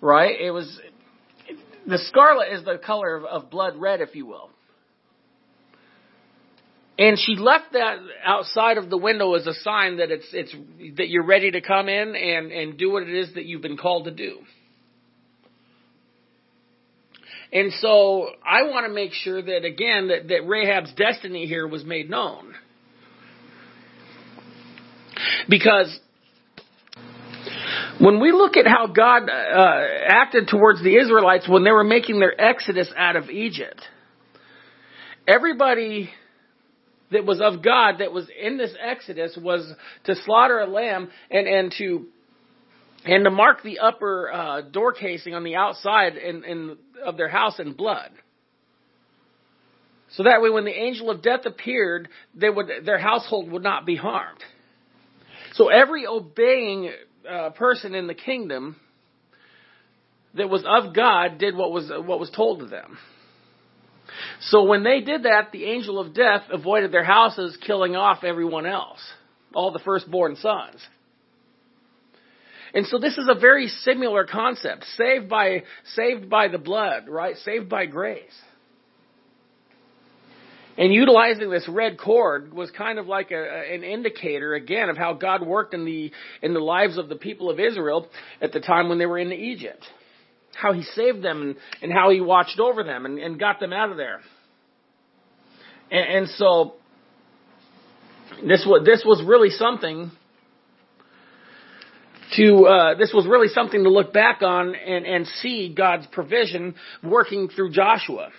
Right? 0.02 0.38
It 0.38 0.50
was, 0.50 0.79
the 1.87 1.98
scarlet 1.98 2.52
is 2.52 2.64
the 2.64 2.79
color 2.85 3.16
of, 3.16 3.24
of 3.24 3.50
blood 3.50 3.76
red, 3.76 4.00
if 4.00 4.14
you 4.14 4.26
will. 4.26 4.50
And 6.99 7.19
she 7.19 7.37
left 7.37 7.73
that 7.73 7.99
outside 8.25 8.79
of 8.79 8.89
the 8.89 8.97
window 8.97 9.35
as 9.35 9.47
a 9.47 9.53
sign 9.53 9.99
that 9.99 10.11
it's 10.11 10.27
it's 10.33 10.55
that 10.97 11.09
you're 11.09 11.27
ready 11.27 11.51
to 11.51 11.61
come 11.61 11.89
in 11.89 12.17
and 12.17 12.51
and 12.51 12.79
do 12.79 12.91
what 12.91 13.03
it 13.03 13.15
is 13.15 13.35
that 13.35 13.45
you've 13.45 13.61
been 13.61 13.77
called 13.77 14.07
to 14.07 14.11
do. 14.11 14.39
And 17.53 17.73
so 17.75 18.29
I 18.45 18.63
want 18.65 18.87
to 18.87 18.93
make 18.93 19.13
sure 19.13 19.41
that 19.41 19.65
again 19.65 20.09
that, 20.09 20.29
that 20.29 20.47
Rahab's 20.47 20.93
destiny 20.95 21.47
here 21.47 21.67
was 21.69 21.85
made 21.85 22.09
known. 22.09 22.55
Because 25.49 25.99
when 28.01 28.21
we 28.21 28.33
look 28.33 28.57
at 28.57 28.67
how 28.67 28.87
God 28.87 29.29
uh, 29.29 29.85
acted 30.07 30.49
towards 30.49 30.83
the 30.83 30.97
Israelites 30.97 31.49
when 31.49 31.63
they 31.63 31.71
were 31.71 31.85
making 31.85 32.21
their 32.21 32.39
exodus 32.41 32.91
out 32.97 33.17
of 33.17 33.31
Egypt, 33.31 33.81
everybody 35.27 36.11
that 37.12 37.25
was 37.25 37.40
of 37.40 37.62
God 37.62 37.97
that 37.99 38.12
was 38.12 38.27
in 38.40 38.59
this 38.59 38.75
Exodus 38.81 39.38
was 39.40 39.71
to 40.05 40.14
slaughter 40.25 40.59
a 40.61 40.66
lamb 40.66 41.11
and, 41.31 41.47
and 41.47 41.75
to 41.79 42.07
and 43.05 43.25
to 43.25 43.31
mark 43.31 43.62
the 43.62 43.79
upper 43.79 44.33
uh, 44.33 44.61
door 44.62 44.92
casing 44.92 45.35
on 45.35 45.45
the 45.45 45.55
outside 45.55 46.16
in, 46.16 46.45
in, 46.45 46.77
of 47.05 47.16
their 47.16 47.29
house 47.29 47.61
in 47.61 47.73
blood. 47.73 48.11
So 50.11 50.25
that 50.25 50.42
way, 50.42 50.51
when 50.51 50.64
the 50.64 50.77
angel 50.77 51.11
of 51.11 51.23
death 51.23 51.47
appeared, 51.47 52.09
they 52.35 52.51
would, 52.51 52.66
their 52.85 52.99
household 52.99 53.51
would 53.51 53.62
not 53.62 53.87
be 53.87 53.97
harmed. 53.97 54.42
So 55.55 55.69
every 55.69 56.07
obeying 56.07 56.90
uh, 57.29 57.51
person 57.51 57.95
in 57.95 58.07
the 58.07 58.14
kingdom 58.14 58.77
that 60.35 60.49
was 60.49 60.64
of 60.66 60.95
God 60.95 61.38
did 61.38 61.57
what 61.57 61.73
was 61.73 61.90
what 61.90 62.21
was 62.21 62.31
told 62.31 62.61
to 62.61 62.66
them. 62.66 62.99
So 64.41 64.65
when 64.65 64.83
they 64.83 65.01
did 65.01 65.25
that, 65.25 65.53
the 65.53 65.65
angel 65.65 65.99
of 65.99 66.15
death 66.15 66.43
avoided 66.51 66.93
their 66.93 67.05
houses, 67.05 67.57
killing 67.67 67.97
off 67.97 68.25
everyone 68.25 68.67
else, 68.67 69.01
all 69.55 69.73
the 69.73 69.79
firstborn 69.81 70.37
sons. 70.37 70.87
And 72.75 72.87
so 72.87 72.99
this 72.99 73.17
is 73.17 73.29
a 73.29 73.39
very 73.39 73.69
similar 73.69 74.27
concept. 74.27 74.85
Saved 74.97 75.29
by, 75.29 75.62
saved 75.95 76.29
by 76.29 76.49
the 76.49 76.59
blood, 76.59 77.09
right? 77.09 77.37
Saved 77.39 77.69
by 77.69 77.87
grace. 77.87 78.25
And 80.79 80.93
utilizing 80.93 81.49
this 81.49 81.67
red 81.69 81.99
cord 81.99 82.53
was 82.53 82.71
kind 82.71 82.99
of 82.99 83.07
like 83.07 83.31
a, 83.31 83.75
an 83.75 83.83
indicator 83.83 84.55
again 84.55 84.91
of 84.91 84.99
how 84.99 85.15
God 85.15 85.47
worked 85.47 85.73
in 85.73 85.87
the, 85.87 86.12
in 86.43 86.53
the 86.53 86.61
lives 86.61 86.99
of 86.99 87.09
the 87.09 87.17
people 87.17 87.49
of 87.49 87.59
Israel 87.59 88.09
at 88.43 88.53
the 88.53 88.61
time 88.61 88.91
when 88.91 88.99
they 88.99 89.07
were 89.07 89.19
in 89.19 89.33
Egypt. 89.33 89.83
How 90.61 90.73
he 90.73 90.83
saved 90.83 91.23
them 91.23 91.42
and, 91.42 91.57
and 91.83 91.92
how 91.92 92.11
he 92.11 92.21
watched 92.21 92.59
over 92.59 92.83
them 92.83 93.05
and, 93.05 93.19
and 93.19 93.38
got 93.38 93.61
them 93.61 93.73
out 93.73 93.90
of 93.90 93.97
there. 93.97 94.21
And, 95.90 96.16
and 96.16 96.29
so, 96.31 96.75
this 98.47 98.64
was, 98.66 98.85
this 98.85 99.03
was 99.05 99.23
really 99.27 99.51
something 99.51 100.11
to 102.37 102.66
uh, 102.66 102.95
this 102.97 103.12
was 103.14 103.27
really 103.27 103.49
something 103.49 103.85
to 103.85 103.90
look 103.90 104.12
back 104.12 104.42
on 104.42 104.75
and, 104.75 105.07
and 105.07 105.27
see 105.27 105.73
God's 105.75 106.07
provision 106.09 106.75
working 107.03 107.49
through 107.49 107.71
Joshua. 107.71 108.31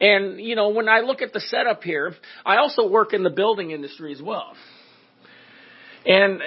And 0.00 0.40
you 0.40 0.56
know, 0.56 0.70
when 0.70 0.88
I 0.88 1.00
look 1.00 1.22
at 1.22 1.32
the 1.32 1.40
setup 1.40 1.82
here, 1.82 2.14
I 2.44 2.56
also 2.56 2.88
work 2.88 3.12
in 3.12 3.22
the 3.22 3.30
building 3.30 3.70
industry 3.70 4.12
as 4.12 4.22
well. 4.22 4.54
And 6.04 6.40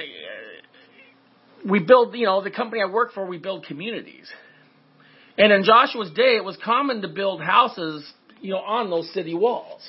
we 1.67 1.79
build, 1.79 2.15
you 2.15 2.25
know, 2.25 2.41
the 2.41 2.51
company 2.51 2.81
I 2.81 2.91
work 2.91 3.13
for, 3.13 3.25
we 3.25 3.37
build 3.37 3.65
communities. 3.65 4.29
And 5.37 5.51
in 5.51 5.63
Joshua's 5.63 6.11
day, 6.11 6.35
it 6.37 6.43
was 6.43 6.57
common 6.63 7.01
to 7.01 7.07
build 7.07 7.41
houses, 7.41 8.09
you 8.41 8.51
know, 8.51 8.59
on 8.59 8.89
those 8.89 9.11
city 9.13 9.33
walls 9.33 9.81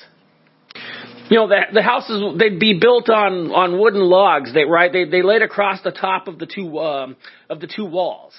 you 1.29 1.37
know, 1.37 1.47
the, 1.47 1.61
the 1.73 1.81
houses, 1.81 2.23
they'd 2.37 2.59
be 2.59 2.79
built 2.79 3.09
on, 3.09 3.51
on 3.51 3.79
wooden 3.79 4.01
logs, 4.01 4.53
they, 4.53 4.63
right? 4.63 4.91
They, 4.91 5.05
they 5.05 5.21
laid 5.21 5.41
across 5.41 5.81
the 5.83 5.91
top 5.91 6.27
of 6.27 6.39
the 6.39 6.45
two, 6.45 6.79
um, 6.79 7.17
of 7.49 7.59
the 7.59 7.67
two 7.67 7.85
walls. 7.85 8.33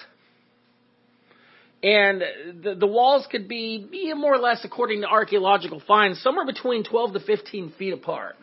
And 1.82 2.22
the, 2.62 2.74
the 2.74 2.86
walls 2.86 3.26
could 3.30 3.46
be, 3.46 3.86
be 3.90 4.12
more 4.14 4.34
or 4.34 4.38
less, 4.38 4.60
according 4.64 5.02
to 5.02 5.06
archaeological 5.06 5.82
finds, 5.86 6.20
somewhere 6.22 6.46
between 6.46 6.82
12 6.82 7.14
to 7.14 7.20
15 7.20 7.74
feet 7.78 7.92
apart. 7.92 8.36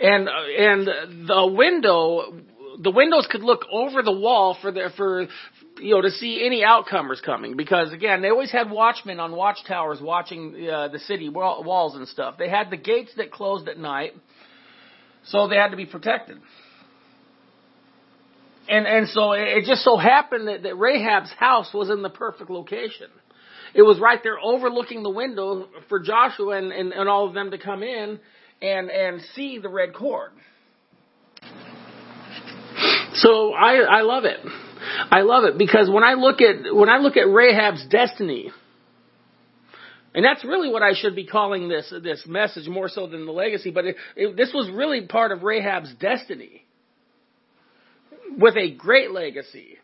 And, 0.00 0.28
uh, 0.28 0.32
and 0.32 1.28
the 1.28 1.52
window, 1.54 2.40
the 2.80 2.90
windows 2.90 3.26
could 3.30 3.42
look 3.42 3.62
over 3.70 4.02
the 4.02 4.12
wall 4.12 4.56
for 4.60 4.72
the, 4.72 4.90
for, 4.96 5.26
you 5.78 5.94
know, 5.94 6.02
to 6.02 6.10
see 6.10 6.42
any 6.44 6.62
outcomers 6.64 7.20
coming 7.24 7.56
because 7.56 7.92
again, 7.92 8.22
they 8.22 8.28
always 8.28 8.50
had 8.50 8.70
watchmen 8.70 9.20
on 9.20 9.32
watchtowers 9.32 10.00
watching 10.00 10.68
uh, 10.68 10.88
the 10.88 10.98
city 11.00 11.28
walls 11.28 11.94
and 11.96 12.06
stuff. 12.08 12.36
They 12.38 12.48
had 12.48 12.70
the 12.70 12.76
gates 12.76 13.12
that 13.16 13.30
closed 13.30 13.68
at 13.68 13.78
night, 13.78 14.12
so 15.24 15.48
they 15.48 15.56
had 15.56 15.68
to 15.68 15.76
be 15.76 15.86
protected. 15.86 16.38
And 18.68 18.86
and 18.86 19.08
so 19.08 19.32
it 19.32 19.64
just 19.66 19.82
so 19.82 19.96
happened 19.96 20.48
that, 20.48 20.62
that 20.62 20.76
Rahab's 20.76 21.32
house 21.32 21.70
was 21.74 21.90
in 21.90 22.02
the 22.02 22.10
perfect 22.10 22.48
location. 22.48 23.08
It 23.74 23.82
was 23.82 23.98
right 23.98 24.20
there 24.22 24.38
overlooking 24.38 25.02
the 25.02 25.10
window 25.10 25.66
for 25.88 25.98
Joshua 25.98 26.58
and, 26.58 26.72
and, 26.72 26.92
and 26.92 27.08
all 27.08 27.26
of 27.26 27.34
them 27.34 27.50
to 27.50 27.58
come 27.58 27.82
in 27.82 28.20
and 28.60 28.90
and 28.90 29.20
see 29.34 29.58
the 29.58 29.68
red 29.68 29.94
cord. 29.94 30.30
So 33.14 33.52
I 33.52 33.76
I 33.80 34.00
love 34.02 34.24
it. 34.24 34.38
I 35.10 35.20
love 35.22 35.44
it 35.44 35.58
because 35.58 35.90
when 35.90 36.02
I 36.02 36.14
look 36.14 36.40
at 36.40 36.74
when 36.74 36.88
I 36.88 36.98
look 36.98 37.16
at 37.16 37.28
Rahab's 37.28 37.86
destiny, 37.88 38.50
and 40.14 40.24
that's 40.24 40.44
really 40.44 40.70
what 40.70 40.82
I 40.82 40.94
should 40.94 41.14
be 41.14 41.26
calling 41.26 41.68
this 41.68 41.92
this 42.02 42.24
message 42.26 42.68
more 42.68 42.88
so 42.88 43.06
than 43.06 43.26
the 43.26 43.32
legacy. 43.32 43.70
But 43.70 43.84
it, 43.84 43.96
it, 44.16 44.36
this 44.36 44.52
was 44.54 44.70
really 44.70 45.06
part 45.06 45.30
of 45.30 45.42
Rahab's 45.42 45.94
destiny, 46.00 46.64
with 48.38 48.56
a 48.56 48.74
great 48.74 49.10
legacy, 49.10 49.76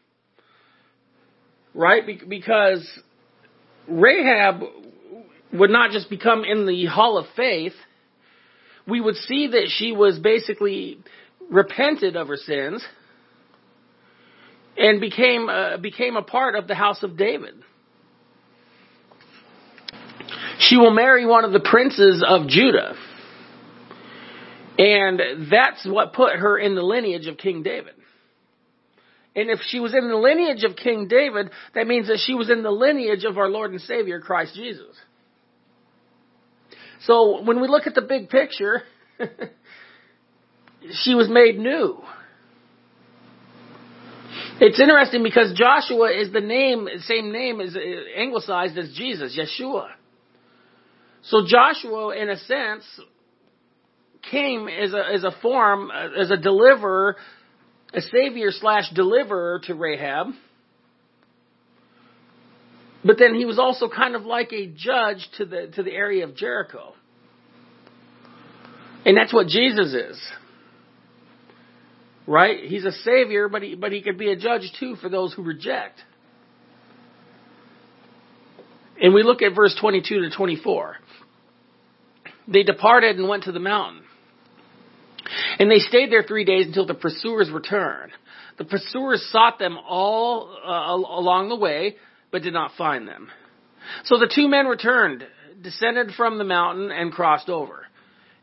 right? 1.74 2.06
Be- 2.06 2.22
because 2.26 2.88
Rahab 3.86 4.62
would 5.52 5.70
not 5.70 5.90
just 5.90 6.08
become 6.08 6.44
in 6.44 6.66
the 6.66 6.86
Hall 6.86 7.18
of 7.18 7.26
Faith. 7.36 7.74
We 8.86 9.02
would 9.02 9.16
see 9.16 9.48
that 9.48 9.70
she 9.76 9.92
was 9.92 10.18
basically 10.18 10.98
repented 11.50 12.16
of 12.16 12.28
her 12.28 12.36
sins 12.36 12.82
and 14.78 15.00
became 15.00 15.48
uh, 15.48 15.76
became 15.78 16.16
a 16.16 16.22
part 16.22 16.54
of 16.54 16.68
the 16.68 16.74
house 16.74 17.02
of 17.02 17.16
David. 17.16 17.54
She 20.60 20.76
will 20.76 20.92
marry 20.92 21.26
one 21.26 21.44
of 21.44 21.52
the 21.52 21.60
princes 21.60 22.24
of 22.26 22.48
Judah. 22.48 22.94
And 24.78 25.50
that's 25.50 25.84
what 25.86 26.12
put 26.12 26.36
her 26.36 26.56
in 26.56 26.76
the 26.76 26.82
lineage 26.82 27.26
of 27.26 27.36
King 27.36 27.62
David. 27.64 27.94
And 29.34 29.50
if 29.50 29.60
she 29.66 29.80
was 29.80 29.94
in 29.94 30.08
the 30.08 30.16
lineage 30.16 30.64
of 30.64 30.76
King 30.76 31.08
David, 31.08 31.50
that 31.74 31.86
means 31.86 32.08
that 32.08 32.18
she 32.24 32.34
was 32.34 32.50
in 32.50 32.62
the 32.62 32.70
lineage 32.70 33.24
of 33.24 33.38
our 33.38 33.48
Lord 33.48 33.72
and 33.72 33.80
Savior, 33.80 34.20
Christ 34.20 34.54
Jesus. 34.54 34.96
So 37.02 37.42
when 37.42 37.60
we 37.60 37.68
look 37.68 37.86
at 37.86 37.94
the 37.94 38.02
big 38.02 38.28
picture, 38.28 38.82
she 41.02 41.14
was 41.14 41.28
made 41.28 41.58
new. 41.58 42.02
It's 44.61 44.81
interesting 44.81 45.23
because 45.23 45.53
Joshua 45.55 46.11
is 46.11 46.33
the 46.33 46.40
name, 46.40 46.88
same 47.03 47.31
name 47.33 47.61
as 47.61 47.77
uh, 47.77 47.81
anglicized 48.16 48.77
as 48.77 48.92
Jesus, 48.92 49.38
Yeshua. 49.38 49.90
So 51.23 51.47
Joshua, 51.47 52.16
in 52.16 52.29
a 52.29 52.37
sense, 52.37 52.85
came 54.31 54.66
as 54.68 54.92
a, 54.92 55.05
as 55.14 55.23
a 55.23 55.31
form, 55.40 55.90
uh, 55.90 56.21
as 56.21 56.33
a 56.33 56.37
deliverer, 56.37 57.16
a 57.94 58.01
savior 58.01 58.51
slash 58.51 58.90
deliverer 58.94 59.61
to 59.64 59.75
Rahab. 59.75 60.29
But 63.05 63.18
then 63.18 63.37
he 63.37 63.44
was 63.44 63.61
also 63.61 63.88
kind 63.88 64.16
of 64.16 64.25
like 64.25 64.53
a 64.53 64.66
judge 64.66 65.29
to 65.37 65.44
the, 65.44 65.68
to 65.77 65.85
the 65.85 65.92
area 65.92 66.25
of 66.25 66.35
Jericho. 66.35 66.94
And 69.05 69.16
that's 69.16 69.33
what 69.33 69.47
Jesus 69.47 69.94
is. 69.94 70.21
Right? 72.28 72.64
He's 72.64 72.84
a 72.84 72.92
savior, 72.92 73.48
but 73.48 73.62
he, 73.62 73.74
but 73.74 73.90
he 73.90 74.02
could 74.02 74.18
be 74.18 74.30
a 74.30 74.36
judge 74.36 74.70
too 74.78 74.96
for 74.96 75.08
those 75.08 75.32
who 75.32 75.42
reject. 75.42 75.98
And 79.00 79.14
we 79.14 79.22
look 79.22 79.40
at 79.40 79.54
verse 79.54 79.74
22 79.80 80.28
to 80.28 80.36
24. 80.36 80.96
They 82.46 82.64
departed 82.64 83.16
and 83.16 83.30
went 83.30 83.44
to 83.44 83.52
the 83.52 83.60
mountain. 83.60 84.02
And 85.58 85.70
they 85.70 85.78
stayed 85.78 86.12
there 86.12 86.22
three 86.22 86.44
days 86.44 86.66
until 86.66 86.84
the 86.84 86.92
pursuers 86.92 87.50
returned. 87.50 88.12
The 88.58 88.64
pursuers 88.64 89.26
sought 89.32 89.58
them 89.58 89.78
all 89.88 90.54
uh, 90.62 91.18
along 91.18 91.48
the 91.48 91.56
way, 91.56 91.96
but 92.30 92.42
did 92.42 92.52
not 92.52 92.72
find 92.76 93.08
them. 93.08 93.28
So 94.04 94.18
the 94.18 94.30
two 94.32 94.48
men 94.48 94.66
returned, 94.66 95.24
descended 95.62 96.10
from 96.14 96.36
the 96.36 96.44
mountain, 96.44 96.90
and 96.90 97.10
crossed 97.10 97.48
over. 97.48 97.86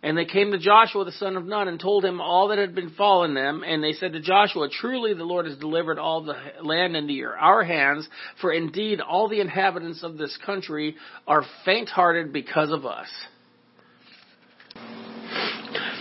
And 0.05 0.15
they 0.15 0.25
came 0.25 0.51
to 0.51 0.59
Joshua 0.59 1.03
the 1.03 1.11
son 1.13 1.35
of 1.35 1.47
Nun 1.47 1.67
and 1.67 1.79
told 1.79 2.05
him 2.05 2.21
all 2.21 2.49
that 2.49 2.59
had 2.59 2.75
befallen 2.75 3.33
them. 3.33 3.63
And 3.65 3.83
they 3.83 3.93
said 3.93 4.13
to 4.13 4.19
Joshua, 4.19 4.69
Truly 4.69 5.15
the 5.15 5.23
Lord 5.23 5.47
has 5.47 5.57
delivered 5.57 5.97
all 5.97 6.23
the 6.23 6.35
land 6.61 6.95
into 6.95 7.11
your, 7.11 7.35
our 7.35 7.63
hands, 7.63 8.07
for 8.39 8.53
indeed 8.53 9.01
all 9.01 9.27
the 9.27 9.41
inhabitants 9.41 10.03
of 10.03 10.19
this 10.19 10.37
country 10.45 10.95
are 11.27 11.43
faint-hearted 11.65 12.31
because 12.31 12.69
of 12.69 12.85
us. 12.85 13.07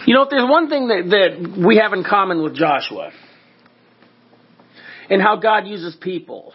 You 0.06 0.14
know, 0.14 0.24
if 0.24 0.28
there's 0.28 0.50
one 0.50 0.68
thing 0.68 0.88
that, 0.88 1.08
that 1.08 1.66
we 1.66 1.78
have 1.78 1.94
in 1.94 2.04
common 2.04 2.42
with 2.42 2.54
Joshua, 2.54 3.10
and 5.08 5.22
how 5.22 5.36
God 5.36 5.66
uses 5.66 5.96
people, 5.96 6.52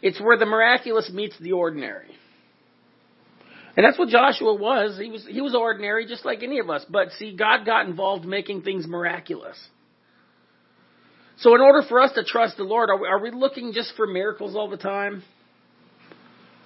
it's 0.00 0.20
where 0.20 0.38
the 0.38 0.46
miraculous 0.46 1.10
meets 1.12 1.36
the 1.40 1.52
ordinary. 1.52 2.12
And 3.76 3.86
that's 3.86 3.98
what 3.98 4.08
Joshua 4.08 4.54
was. 4.54 4.98
He 4.98 5.10
was 5.10 5.26
he 5.26 5.40
was 5.40 5.54
ordinary 5.54 6.06
just 6.06 6.24
like 6.24 6.42
any 6.42 6.58
of 6.58 6.68
us, 6.68 6.84
but 6.88 7.10
see 7.12 7.34
God 7.34 7.64
got 7.64 7.86
involved 7.86 8.24
making 8.24 8.62
things 8.62 8.86
miraculous. 8.86 9.56
So 11.38 11.54
in 11.54 11.60
order 11.60 11.82
for 11.88 12.00
us 12.00 12.12
to 12.14 12.22
trust 12.22 12.56
the 12.56 12.64
Lord, 12.64 12.90
are 12.90 12.98
we, 12.98 13.08
are 13.08 13.18
we 13.18 13.30
looking 13.30 13.72
just 13.72 13.94
for 13.96 14.06
miracles 14.06 14.54
all 14.54 14.68
the 14.68 14.76
time? 14.76 15.22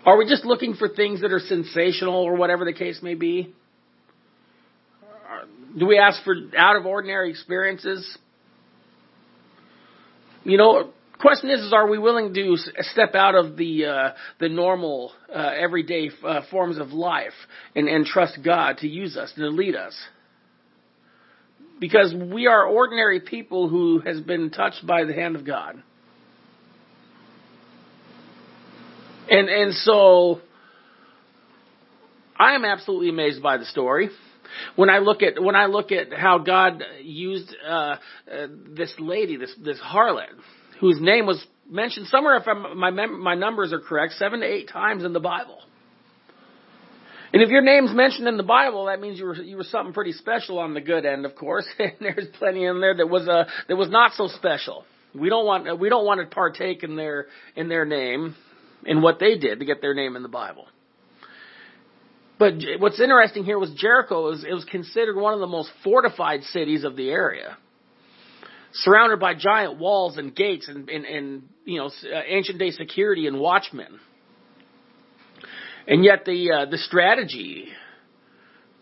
Are 0.05 0.17
we 0.17 0.29
just 0.29 0.45
looking 0.45 0.75
for 0.75 0.89
things 0.89 1.23
that 1.23 1.33
are 1.33 1.41
sensational 1.41 2.15
or 2.15 2.37
whatever 2.37 2.65
the 2.65 2.73
case 2.73 3.01
may 3.03 3.15
be? 3.15 3.55
Do 5.79 5.87
we 5.87 5.99
ask 5.99 6.23
for 6.25 6.35
out 6.57 6.77
of 6.77 6.87
ordinary 6.87 7.31
experiences? 7.31 8.17
You 10.45 10.59
know, 10.59 10.91
question 11.21 11.51
is, 11.51 11.61
is 11.61 11.73
are 11.73 11.89
we 11.89 11.99
willing 11.99 12.35
to 12.35 12.57
step 12.81 13.15
out 13.15 13.35
of 13.35 13.57
the 13.57 13.87
uh, 13.87 14.11
the 14.39 14.49
normal 14.49 15.13
uh, 15.35 15.51
everyday 15.59 16.11
uh, 16.25 16.43
forms 16.51 16.79
of 16.79 16.89
life 16.89 17.33
and, 17.75 17.89
and 17.89 18.07
trust 18.07 18.39
God 18.45 18.79
to 18.79 18.89
use 18.89 19.17
us 19.17 19.33
to 19.37 19.49
lead 19.49 19.75
us? 19.75 19.97
Because 21.79 22.15
we 22.15 22.47
are 22.47 22.65
ordinary 22.67 23.21
people 23.21 23.69
who 23.69 24.01
has 24.01 24.21
been 24.21 24.51
touched 24.51 24.87
by 24.87 25.05
the 25.05 25.13
hand 25.13 25.37
of 25.37 25.47
God. 25.47 25.83
And 29.29 29.49
and 29.49 29.75
so 29.75 30.41
I 32.39 32.55
am 32.55 32.65
absolutely 32.65 33.09
amazed 33.09 33.43
by 33.43 33.57
the 33.57 33.65
story. 33.65 34.11
When 34.77 34.91
I 34.91 34.99
look 34.99 35.23
at 35.23 35.43
when 35.43 35.57
I 35.57 35.67
look 35.67 35.93
at 35.93 36.13
how 36.13 36.39
God 36.39 36.83
used 37.03 37.55
uh, 37.67 37.71
uh, 37.71 37.97
this 38.77 38.95
lady, 38.99 39.37
this 39.37 39.55
this 39.63 39.79
harlot, 39.79 40.29
whose 40.81 41.01
name 41.01 41.27
was 41.27 41.45
mentioned 41.69 42.07
somewhere, 42.09 42.37
if 42.37 42.47
I'm, 42.47 42.79
my 42.79 42.91
mem- 42.91 43.23
my 43.23 43.35
numbers 43.35 43.73
are 43.73 43.81
correct, 43.81 44.15
seven 44.15 44.41
to 44.41 44.47
eight 44.47 44.69
times 44.69 45.05
in 45.05 45.13
the 45.13 45.21
Bible. 45.21 45.59
And 47.33 47.43
if 47.43 47.51
your 47.51 47.63
name's 47.63 47.93
mentioned 47.93 48.29
in 48.29 48.37
the 48.37 48.43
Bible, 48.43 48.87
that 48.87 49.01
means 49.01 49.19
you 49.19 49.27
were 49.27 49.35
you 49.35 49.57
were 49.57 49.65
something 49.65 49.93
pretty 49.93 50.13
special 50.13 50.59
on 50.59 50.75
the 50.75 50.81
good 50.81 51.05
end, 51.05 51.27
of 51.27 51.35
course. 51.35 51.67
And 51.79 51.93
there's 52.01 52.29
plenty 52.39 52.65
in 52.65 52.81
there 52.81 52.97
that 52.97 53.09
was 53.09 53.29
uh, 53.29 53.45
that 53.69 53.77
was 53.77 53.91
not 53.91 54.13
so 54.13 54.29
special. 54.29 54.85
We 55.15 55.29
don't 55.29 55.45
want 55.45 55.79
we 55.79 55.89
don't 55.89 56.07
want 56.07 56.21
to 56.21 56.35
partake 56.35 56.83
in 56.83 56.97
their 56.97 57.27
in 57.55 57.69
their 57.69 57.85
name 57.85 58.37
in 58.85 59.03
what 59.03 59.19
they 59.19 59.37
did 59.37 59.59
to 59.59 59.65
get 59.65 59.81
their 59.81 59.95
name 59.95 60.17
in 60.17 60.23
the 60.23 60.29
Bible. 60.29 60.67
But 62.39 62.55
what's 62.79 63.01
interesting 63.01 63.45
here 63.45 63.59
was 63.59 63.71
Jericho 63.73 64.29
was, 64.31 64.45
it 64.45 64.53
was 64.53 64.65
considered 64.65 65.17
one 65.17 65.33
of 65.33 65.41
the 65.41 65.47
most 65.47 65.71
fortified 65.83 66.43
cities 66.45 66.85
of 66.85 66.95
the 66.95 67.09
area. 67.09 67.57
Surrounded 68.73 69.21
by 69.21 69.35
giant 69.35 69.79
walls 69.79 70.19
and 70.19 70.35
gates 70.35 70.69
and, 70.69 70.89
and, 70.89 71.05
and 71.05 71.49
you 71.65 71.79
know, 71.79 71.87
uh, 71.87 72.21
ancient 72.27 72.59
day 72.59 72.71
security 72.71 73.27
and 73.27 73.41
watchmen. 73.41 74.01
And 75.87 76.05
yet 76.05 76.25
the, 76.25 76.51
uh, 76.51 76.71
the 76.71 76.79
strategy, 76.79 77.69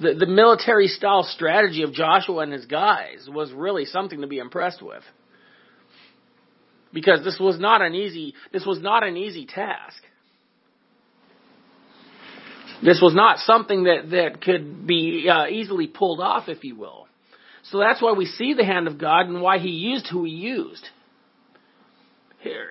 the, 0.00 0.14
the 0.14 0.26
military 0.26 0.88
style 0.88 1.22
strategy 1.22 1.82
of 1.82 1.92
Joshua 1.92 2.38
and 2.38 2.52
his 2.52 2.66
guys 2.66 3.28
was 3.28 3.52
really 3.52 3.84
something 3.84 4.22
to 4.22 4.26
be 4.26 4.38
impressed 4.38 4.82
with. 4.82 5.02
Because 6.92 7.24
this 7.24 7.38
was 7.38 7.58
not 7.58 7.82
an 7.82 7.94
easy, 7.94 8.34
this 8.52 8.64
was 8.64 8.80
not 8.80 9.04
an 9.04 9.16
easy 9.16 9.46
task. 9.46 10.02
This 12.82 13.00
was 13.00 13.14
not 13.14 13.38
something 13.38 13.84
that, 13.84 14.10
that 14.10 14.42
could 14.42 14.86
be 14.86 15.28
uh, 15.28 15.46
easily 15.46 15.86
pulled 15.86 16.20
off, 16.20 16.48
if 16.48 16.64
you 16.64 16.76
will. 16.76 17.08
So 17.70 17.78
that's 17.78 18.02
why 18.02 18.12
we 18.12 18.26
see 18.26 18.54
the 18.54 18.64
hand 18.64 18.86
of 18.88 18.98
God 18.98 19.26
and 19.26 19.40
why 19.40 19.58
He 19.58 19.70
used 19.70 20.06
who 20.08 20.24
He 20.24 20.32
used. 20.32 20.86
Here, 22.40 22.66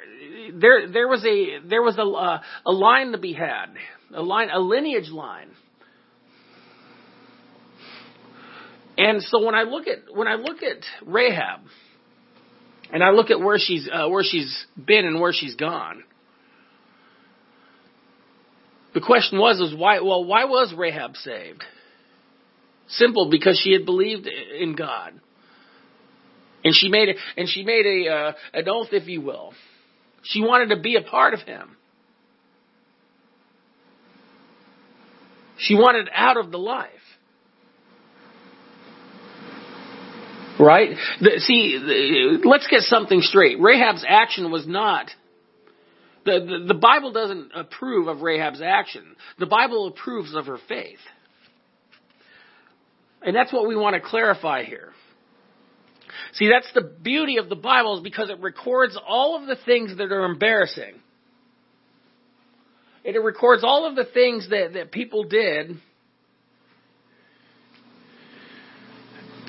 there, 0.54 0.88
there 0.88 1.08
was 1.08 1.26
a 1.26 1.68
there 1.68 1.82
was 1.82 1.98
a 1.98 2.70
a 2.70 2.72
line 2.72 3.12
to 3.14 3.18
be 3.18 3.34
had, 3.34 3.68
a 4.14 4.22
line, 4.22 4.50
a 4.52 4.60
lineage 4.60 5.10
line. 5.10 5.50
And 8.96 9.24
so 9.24 9.44
when 9.44 9.56
I 9.56 9.64
look 9.64 9.88
at 9.88 10.16
when 10.16 10.28
I 10.28 10.36
look 10.36 10.62
at 10.62 10.84
Rahab, 11.06 11.62
and 12.92 13.04
I 13.04 13.10
look 13.10 13.32
at 13.32 13.40
where 13.40 13.58
she's 13.58 13.90
uh, 13.92 14.08
where 14.10 14.24
she's 14.24 14.66
been 14.78 15.06
and 15.06 15.20
where 15.20 15.34
she's 15.34 15.56
gone, 15.56 16.04
the 18.94 19.02
question 19.02 19.40
was, 19.40 19.60
is 19.60 19.76
why, 19.76 20.02
well, 20.02 20.24
why 20.24 20.46
was 20.46 20.74
Rahab 20.78 21.16
saved? 21.16 21.64
Simple, 22.94 23.30
because 23.30 23.60
she 23.64 23.74
had 23.74 23.86
believed 23.86 24.28
in 24.28 24.76
God. 24.76 25.14
And 26.64 26.74
she 26.74 26.90
made, 26.90 27.10
and 27.38 27.50
she 27.50 27.64
made 27.64 27.86
a, 27.86 28.10
uh, 28.10 28.34
an 28.54 28.70
oath, 28.70 28.90
if 28.92 29.08
you 29.08 29.22
will. 29.22 29.54
She 30.24 30.42
wanted 30.42 30.74
to 30.76 30.82
be 30.82 30.96
a 30.96 31.02
part 31.02 31.34
of 31.34 31.42
Him. 31.42 31.76
She 35.58 35.76
wanted 35.76 36.10
out 36.14 36.38
of 36.38 36.52
the 36.52 36.58
life. 36.58 36.90
Right? 40.60 40.96
The, 41.20 41.32
see, 41.40 41.78
the, 41.78 42.48
let's 42.48 42.68
get 42.68 42.82
something 42.82 43.22
straight. 43.22 43.60
Rahab's 43.60 44.06
action 44.08 44.52
was 44.52 44.68
not 44.68 45.10
the, 46.26 46.40
the, 46.40 46.74
the 46.74 46.80
Bible 46.80 47.12
doesn't 47.12 47.52
approve 47.54 48.08
of 48.08 48.22
Rahab's 48.22 48.62
action. 48.62 49.04
The 49.40 49.46
Bible 49.46 49.88
approves 49.88 50.34
of 50.34 50.46
her 50.46 50.58
faith. 50.68 51.00
And 53.26 53.36
that's 53.36 53.54
what 53.54 53.68
we 53.68 53.76
want 53.76 53.96
to 53.96 54.02
clarify 54.02 54.64
here. 54.64 54.90
See, 56.34 56.50
that's 56.50 56.72
the 56.74 56.82
beauty 56.82 57.38
of 57.38 57.50
the 57.50 57.56
Bible 57.56 57.98
is 57.98 58.04
because 58.04 58.30
it 58.30 58.40
records 58.40 58.98
all 59.08 59.40
of 59.40 59.48
the 59.48 59.56
things 59.66 59.98
that 59.98 60.12
are 60.12 60.26
embarrassing. 60.26 60.96
And 63.06 63.16
It 63.16 63.20
records 63.20 63.64
all 63.64 63.88
of 63.88 63.96
the 63.96 64.06
things 64.06 64.50
that, 64.50 64.74
that 64.74 64.92
people 64.92 65.26
did 65.26 65.78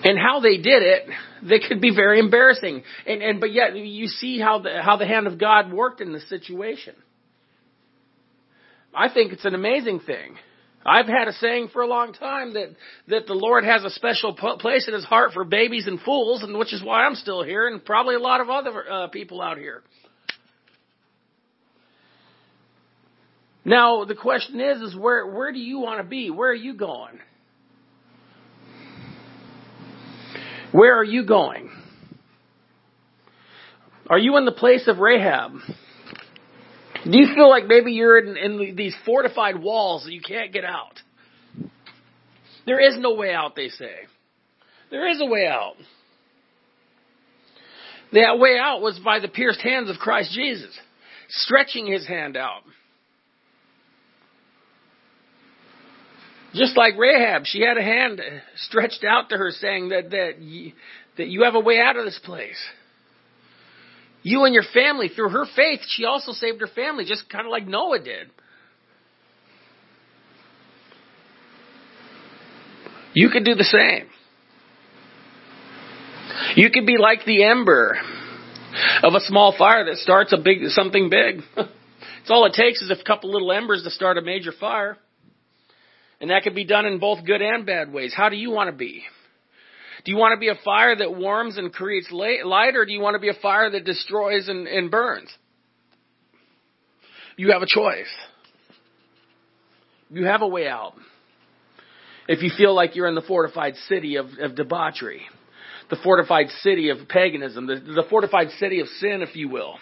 and 0.04 0.18
how 0.18 0.40
they 0.40 0.56
did 0.56 0.82
it 0.82 1.08
that 1.44 1.60
could 1.68 1.80
be 1.80 1.94
very 1.94 2.18
embarrassing. 2.18 2.82
And, 3.06 3.22
and 3.22 3.40
but 3.40 3.52
yet 3.52 3.76
you 3.76 4.06
see 4.06 4.38
how 4.38 4.60
the 4.60 4.82
how 4.82 4.96
the 4.96 5.06
hand 5.06 5.26
of 5.26 5.38
God 5.38 5.72
worked 5.72 6.00
in 6.00 6.12
this 6.12 6.28
situation. 6.28 6.94
I 8.94 9.12
think 9.12 9.32
it's 9.32 9.44
an 9.44 9.54
amazing 9.54 10.00
thing. 10.00 10.36
I've 10.86 11.06
had 11.06 11.28
a 11.28 11.32
saying 11.32 11.68
for 11.72 11.82
a 11.82 11.86
long 11.86 12.12
time 12.12 12.54
that 12.54 12.74
that 13.08 13.26
the 13.26 13.34
Lord 13.34 13.64
has 13.64 13.84
a 13.84 13.90
special 13.90 14.34
place 14.34 14.86
in 14.86 14.94
His 14.94 15.04
heart 15.04 15.32
for 15.32 15.44
babies 15.44 15.86
and 15.86 16.00
fools, 16.00 16.42
and 16.42 16.58
which 16.58 16.72
is 16.72 16.82
why 16.82 17.04
I'm 17.04 17.14
still 17.14 17.42
here, 17.42 17.66
and 17.66 17.84
probably 17.84 18.14
a 18.14 18.20
lot 18.20 18.40
of 18.40 18.50
other 18.50 18.90
uh, 18.90 19.08
people 19.08 19.40
out 19.40 19.56
here. 19.56 19.82
Now 23.64 24.04
the 24.04 24.14
question 24.14 24.60
is, 24.60 24.82
is 24.82 24.96
where 24.96 25.26
where 25.26 25.52
do 25.52 25.58
you 25.58 25.78
want 25.78 26.00
to 26.00 26.08
be? 26.08 26.30
Where 26.30 26.50
are 26.50 26.54
you 26.54 26.74
going? 26.74 27.18
Where 30.72 30.98
are 30.98 31.04
you 31.04 31.24
going? 31.24 31.70
Are 34.10 34.18
you 34.18 34.36
in 34.36 34.44
the 34.44 34.52
place 34.52 34.86
of 34.86 34.98
Rahab? 34.98 35.52
Do 37.04 37.18
you 37.18 37.34
feel 37.34 37.50
like 37.50 37.66
maybe 37.66 37.92
you're 37.92 38.18
in, 38.18 38.36
in 38.36 38.76
these 38.76 38.96
fortified 39.04 39.60
walls 39.60 40.04
that 40.04 40.12
you 40.12 40.22
can't 40.22 40.52
get 40.52 40.64
out? 40.64 41.00
There 42.66 42.80
is 42.80 42.98
no 42.98 43.14
way 43.14 43.32
out, 43.32 43.54
they 43.54 43.68
say. 43.68 43.92
There 44.90 45.06
is 45.10 45.20
a 45.20 45.26
way 45.26 45.46
out. 45.46 45.74
That 48.12 48.38
way 48.38 48.56
out 48.58 48.80
was 48.80 48.98
by 49.04 49.18
the 49.18 49.28
pierced 49.28 49.60
hands 49.60 49.90
of 49.90 49.96
Christ 49.96 50.32
Jesus, 50.32 50.70
stretching 51.28 51.86
his 51.86 52.06
hand 52.06 52.36
out. 52.36 52.62
Just 56.54 56.76
like 56.76 56.94
Rahab, 56.96 57.42
she 57.44 57.60
had 57.60 57.76
a 57.76 57.82
hand 57.82 58.20
stretched 58.56 59.04
out 59.04 59.30
to 59.30 59.36
her 59.36 59.50
saying 59.50 59.88
that, 59.88 60.10
that, 60.10 60.72
that 61.18 61.26
you 61.26 61.42
have 61.42 61.56
a 61.56 61.60
way 61.60 61.80
out 61.80 61.96
of 61.96 62.04
this 62.04 62.20
place. 62.24 62.58
You 64.24 64.46
and 64.46 64.54
your 64.54 64.64
family, 64.72 65.08
through 65.08 65.28
her 65.28 65.44
faith, 65.54 65.80
she 65.86 66.06
also 66.06 66.32
saved 66.32 66.58
her 66.62 66.66
family, 66.66 67.04
just 67.04 67.28
kind 67.28 67.44
of 67.44 67.50
like 67.50 67.66
Noah 67.66 67.98
did. 67.98 68.30
You 73.12 73.28
could 73.28 73.44
do 73.44 73.54
the 73.54 73.64
same. 73.64 74.08
You 76.56 76.70
could 76.70 76.86
be 76.86 76.96
like 76.96 77.26
the 77.26 77.44
ember 77.44 77.98
of 79.02 79.12
a 79.12 79.20
small 79.20 79.54
fire 79.56 79.84
that 79.84 79.98
starts 79.98 80.32
a 80.32 80.38
big 80.38 80.68
something 80.68 81.10
big. 81.10 81.42
it's 81.56 82.30
all 82.30 82.46
it 82.46 82.54
takes 82.54 82.80
is 82.80 82.90
a 82.90 83.04
couple 83.04 83.30
little 83.30 83.52
embers 83.52 83.82
to 83.82 83.90
start 83.90 84.16
a 84.16 84.22
major 84.22 84.52
fire. 84.52 84.96
And 86.18 86.30
that 86.30 86.44
could 86.44 86.54
be 86.54 86.64
done 86.64 86.86
in 86.86 86.98
both 86.98 87.26
good 87.26 87.42
and 87.42 87.66
bad 87.66 87.92
ways. 87.92 88.14
How 88.16 88.30
do 88.30 88.36
you 88.36 88.50
want 88.50 88.70
to 88.70 88.76
be? 88.76 89.02
Do 90.04 90.12
you 90.12 90.18
want 90.18 90.34
to 90.34 90.40
be 90.40 90.48
a 90.48 90.58
fire 90.64 90.94
that 90.94 91.16
warms 91.16 91.56
and 91.56 91.72
creates 91.72 92.10
light, 92.12 92.76
or 92.76 92.84
do 92.84 92.92
you 92.92 93.00
want 93.00 93.14
to 93.14 93.20
be 93.20 93.30
a 93.30 93.40
fire 93.40 93.70
that 93.70 93.84
destroys 93.84 94.48
and, 94.48 94.66
and 94.66 94.90
burns? 94.90 95.30
You 97.36 97.52
have 97.52 97.62
a 97.62 97.66
choice. 97.66 98.12
You 100.10 100.26
have 100.26 100.42
a 100.42 100.46
way 100.46 100.68
out. 100.68 100.94
If 102.28 102.42
you 102.42 102.50
feel 102.56 102.74
like 102.74 102.96
you're 102.96 103.08
in 103.08 103.14
the 103.14 103.22
fortified 103.22 103.76
city 103.88 104.16
of, 104.16 104.26
of 104.40 104.54
debauchery, 104.54 105.22
the 105.90 105.96
fortified 106.02 106.48
city 106.60 106.90
of 106.90 107.08
paganism, 107.08 107.66
the, 107.66 107.76
the 107.76 108.04
fortified 108.08 108.50
city 108.58 108.80
of 108.80 108.88
sin, 108.88 109.22
if 109.22 109.34
you 109.34 109.48
will. 109.48 109.74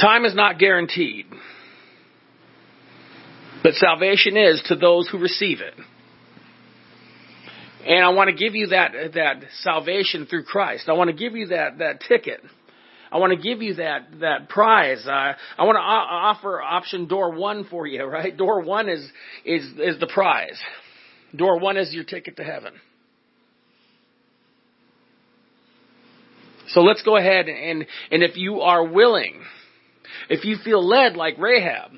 Time 0.00 0.24
is 0.24 0.34
not 0.34 0.58
guaranteed. 0.58 1.26
But 3.62 3.74
salvation 3.74 4.36
is 4.36 4.62
to 4.66 4.76
those 4.76 5.08
who 5.08 5.18
receive 5.18 5.60
it. 5.60 5.74
And 7.86 8.04
I 8.04 8.08
want 8.10 8.28
to 8.28 8.36
give 8.36 8.54
you 8.54 8.68
that, 8.68 8.92
that 9.14 9.42
salvation 9.62 10.26
through 10.26 10.44
Christ. 10.44 10.88
I 10.88 10.92
want 10.92 11.08
to 11.10 11.16
give 11.16 11.36
you 11.36 11.48
that, 11.48 11.78
that 11.78 12.00
ticket. 12.00 12.40
I 13.10 13.18
want 13.18 13.32
to 13.32 13.38
give 13.42 13.62
you 13.62 13.74
that, 13.74 14.20
that 14.20 14.48
prize. 14.48 15.04
Uh, 15.06 15.32
I 15.56 15.64
want 15.64 15.76
to 15.76 15.80
o- 15.80 15.82
offer 15.82 16.60
option 16.60 17.06
door 17.06 17.34
one 17.34 17.64
for 17.64 17.86
you, 17.86 18.04
right? 18.06 18.36
Door 18.36 18.62
one 18.62 18.88
is, 18.88 19.08
is, 19.44 19.64
is 19.78 20.00
the 20.00 20.08
prize. 20.12 20.58
Door 21.34 21.60
one 21.60 21.76
is 21.76 21.92
your 21.94 22.04
ticket 22.04 22.36
to 22.36 22.44
heaven. 22.44 22.72
So 26.68 26.80
let's 26.80 27.02
go 27.02 27.16
ahead 27.16 27.48
and, 27.48 27.86
and 28.10 28.22
if 28.22 28.36
you 28.36 28.60
are 28.60 28.84
willing, 28.84 29.40
if 30.28 30.44
you 30.44 30.56
feel 30.62 30.86
led 30.86 31.16
like 31.16 31.38
Rahab, 31.38 31.92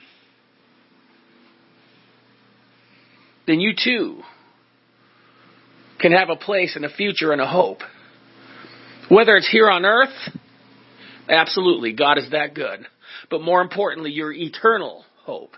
then 3.48 3.58
you 3.58 3.72
too 3.76 4.22
can 6.00 6.12
have 6.12 6.30
a 6.30 6.36
place 6.36 6.76
and 6.76 6.84
a 6.84 6.90
future 6.90 7.32
and 7.32 7.40
a 7.40 7.46
hope. 7.46 7.80
Whether 9.08 9.36
it's 9.36 9.50
here 9.50 9.68
on 9.68 9.84
earth, 9.84 10.14
absolutely, 11.28 11.92
God 11.92 12.18
is 12.18 12.30
that 12.30 12.54
good. 12.54 12.86
But 13.30 13.42
more 13.42 13.60
importantly, 13.60 14.10
your 14.10 14.32
eternal 14.32 15.04
hope. 15.24 15.52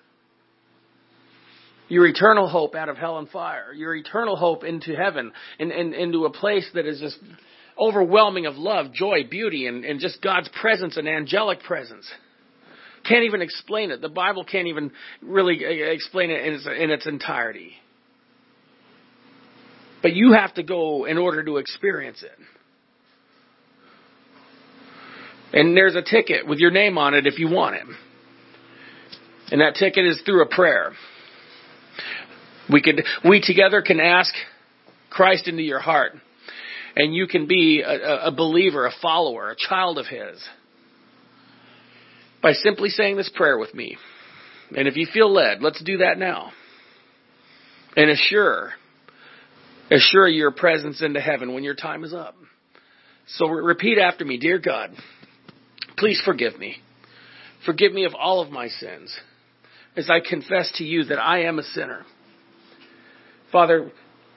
Your 1.88 2.07
eternal 2.07 2.48
hope 2.48 2.74
out 2.74 2.88
of 2.88 2.96
hell 2.96 3.18
and 3.18 3.28
fire. 3.28 3.72
Your 3.74 3.94
eternal 3.94 4.37
hope 4.37 4.64
into 4.64 4.94
heaven 4.96 5.33
and, 5.59 5.70
and 5.70 5.94
into 5.94 6.24
a 6.24 6.31
place 6.31 6.68
that 6.74 6.87
is 6.87 7.00
just 7.00 7.18
overwhelming 7.78 8.46
of 8.46 8.57
love, 8.57 8.92
joy, 8.92 9.24
beauty, 9.31 9.66
and, 9.66 9.85
and 9.85 10.00
just 10.00 10.22
God's 10.22 10.48
presence 10.61 10.96
and 10.96 11.07
angelic 11.09 11.62
presence. 11.62 12.11
Can't 13.07 13.24
even 13.24 13.42
explain 13.42 13.90
it. 13.90 14.00
The 14.00 14.09
Bible 14.09 14.44
can't 14.44 14.68
even 14.68 14.92
really 15.20 15.64
uh, 15.64 15.68
explain 15.68 16.31
it 16.31 16.46
in 16.46 16.55
its, 16.55 16.66
in 16.66 16.90
its 16.90 17.07
entirety. 17.07 17.72
But 20.02 20.14
you 20.14 20.32
have 20.32 20.54
to 20.54 20.62
go 20.62 21.04
in 21.04 21.16
order 21.16 21.44
to 21.44 21.58
experience 21.58 22.22
it. 22.22 22.38
And 25.52 25.76
there's 25.76 25.94
a 25.94 26.02
ticket 26.02 26.46
with 26.46 26.58
your 26.58 26.70
name 26.70 26.98
on 26.98 27.14
it 27.14 27.26
if 27.26 27.38
you 27.38 27.48
want 27.48 27.76
it. 27.76 27.84
And 29.50 29.60
that 29.60 29.74
ticket 29.74 30.06
is 30.06 30.20
through 30.24 30.42
a 30.42 30.48
prayer. 30.48 30.92
We 32.70 32.80
could, 32.80 33.02
we 33.28 33.40
together 33.40 33.82
can 33.82 34.00
ask 34.00 34.32
Christ 35.10 35.46
into 35.46 35.62
your 35.62 35.80
heart. 35.80 36.12
And 36.96 37.14
you 37.14 37.26
can 37.26 37.46
be 37.46 37.82
a, 37.86 38.26
a 38.28 38.32
believer, 38.32 38.86
a 38.86 38.92
follower, 39.00 39.50
a 39.50 39.56
child 39.56 39.98
of 39.98 40.06
His. 40.06 40.42
By 42.42 42.52
simply 42.52 42.88
saying 42.88 43.16
this 43.16 43.30
prayer 43.34 43.58
with 43.58 43.74
me. 43.74 43.98
And 44.74 44.88
if 44.88 44.96
you 44.96 45.06
feel 45.12 45.32
led, 45.32 45.60
let's 45.60 45.82
do 45.82 45.98
that 45.98 46.18
now. 46.18 46.52
And 47.94 48.10
assure, 48.10 48.72
assure 49.92 50.28
your 50.28 50.50
presence 50.50 51.02
into 51.02 51.20
heaven 51.20 51.55
when 51.55 51.64
your 51.64 51.74
time 51.74 52.05
is 52.05 52.14
up. 52.14 52.35
So 53.26 53.46
repeat 53.48 53.98
after 53.98 54.24
me, 54.24 54.38
dear 54.38 54.59
God, 54.59 54.90
please 55.96 56.20
forgive 56.24 56.59
me. 56.59 56.76
Forgive 57.64 57.92
me 57.92 58.05
of 58.05 58.14
all 58.14 58.40
of 58.40 58.50
my 58.50 58.68
sins 58.68 59.16
as 59.96 60.11
I 60.11 60.20
confess 60.26 60.72
to 60.76 60.85
you 60.85 61.05
that 61.05 61.18
I 61.18 61.44
am 61.44 61.59
a 61.59 61.62
sinner. 61.62 62.05
Father, 63.52 63.92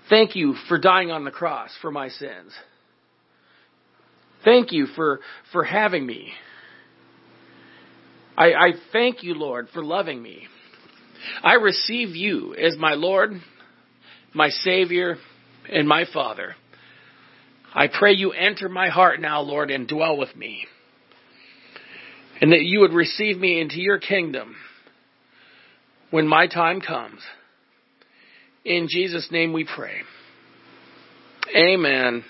thank 0.10 0.36
you 0.36 0.56
for 0.68 0.78
dying 0.78 1.12
on 1.12 1.24
the 1.24 1.32
cross 1.32 1.72
for 1.82 1.90
my 1.92 2.10
sins. 2.10 2.52
Thank 4.44 4.72
you 4.72 4.86
for, 4.88 5.22
for 5.52 5.64
having 5.64 6.06
me. 6.06 6.34
I, 8.38 8.54
I 8.54 8.72
thank 8.92 9.24
you, 9.24 9.34
Lord, 9.34 9.70
for 9.74 9.84
loving 9.84 10.22
me. 10.22 10.48
I 11.42 11.54
receive 11.56 12.10
you 12.10 12.54
as 12.54 12.78
my 12.78 12.94
Lord, 12.94 13.32
my 14.34 14.50
Savior, 14.50 15.16
and 15.72 15.88
my 15.88 16.06
Father. 16.12 16.56
I 17.74 17.88
pray 17.88 18.14
you 18.14 18.32
enter 18.32 18.70
my 18.70 18.90
heart 18.90 19.20
now, 19.20 19.42
Lord, 19.42 19.70
and 19.70 19.88
dwell 19.88 20.18
with 20.18 20.36
me. 20.36 20.66
And 22.40 22.52
that 22.52 22.62
you 22.62 22.82
would 22.82 22.94
receive 22.94 23.38
me 23.38 23.60
into 23.60 23.80
your 23.80 24.00
kingdom 24.00 24.56
when 26.12 26.28
my 26.28 26.48
time 26.48 26.82
comes. 26.82 27.22
In 28.64 28.88
Jesus' 28.90 29.28
name 29.32 29.54
we 29.54 29.66
pray. 29.66 30.02
Amen. 31.56 32.24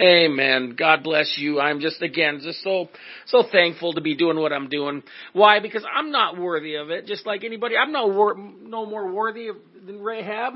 Amen. 0.00 0.74
God 0.78 1.02
bless 1.02 1.34
you. 1.36 1.60
I'm 1.60 1.80
just 1.80 2.00
again 2.00 2.40
just 2.42 2.62
so 2.62 2.88
so 3.26 3.44
thankful 3.52 3.92
to 3.92 4.00
be 4.00 4.16
doing 4.16 4.38
what 4.38 4.52
I'm 4.52 4.70
doing. 4.70 5.02
Why? 5.34 5.60
Because 5.60 5.84
I'm 5.94 6.10
not 6.10 6.38
worthy 6.38 6.76
of 6.76 6.90
it. 6.90 7.06
Just 7.06 7.26
like 7.26 7.44
anybody, 7.44 7.76
I'm 7.76 7.92
no 7.92 8.06
wor- 8.06 8.36
no 8.36 8.86
more 8.86 9.12
worthy 9.12 9.48
of, 9.48 9.56
than 9.84 10.00
Rahab. 10.00 10.54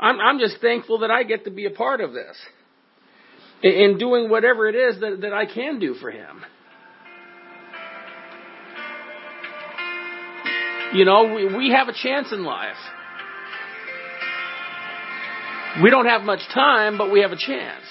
I'm 0.00 0.18
I'm 0.18 0.38
just 0.38 0.60
thankful 0.60 1.00
that 1.00 1.10
I 1.10 1.22
get 1.24 1.44
to 1.44 1.50
be 1.50 1.66
a 1.66 1.70
part 1.70 2.00
of 2.00 2.12
this 2.12 2.36
in, 3.62 3.72
in 3.72 3.98
doing 3.98 4.30
whatever 4.30 4.68
it 4.68 4.74
is 4.74 5.00
that 5.00 5.20
that 5.20 5.32
I 5.32 5.46
can 5.46 5.78
do 5.78 5.94
for 5.94 6.10
Him. 6.10 6.42
You 10.92 11.04
know, 11.04 11.34
we, 11.34 11.56
we 11.56 11.70
have 11.70 11.86
a 11.86 11.92
chance 11.92 12.32
in 12.32 12.42
life. 12.44 12.74
We 15.84 15.90
don't 15.90 16.06
have 16.06 16.22
much 16.22 16.40
time, 16.52 16.98
but 16.98 17.12
we 17.12 17.20
have 17.20 17.30
a 17.30 17.36
chance. 17.36 17.84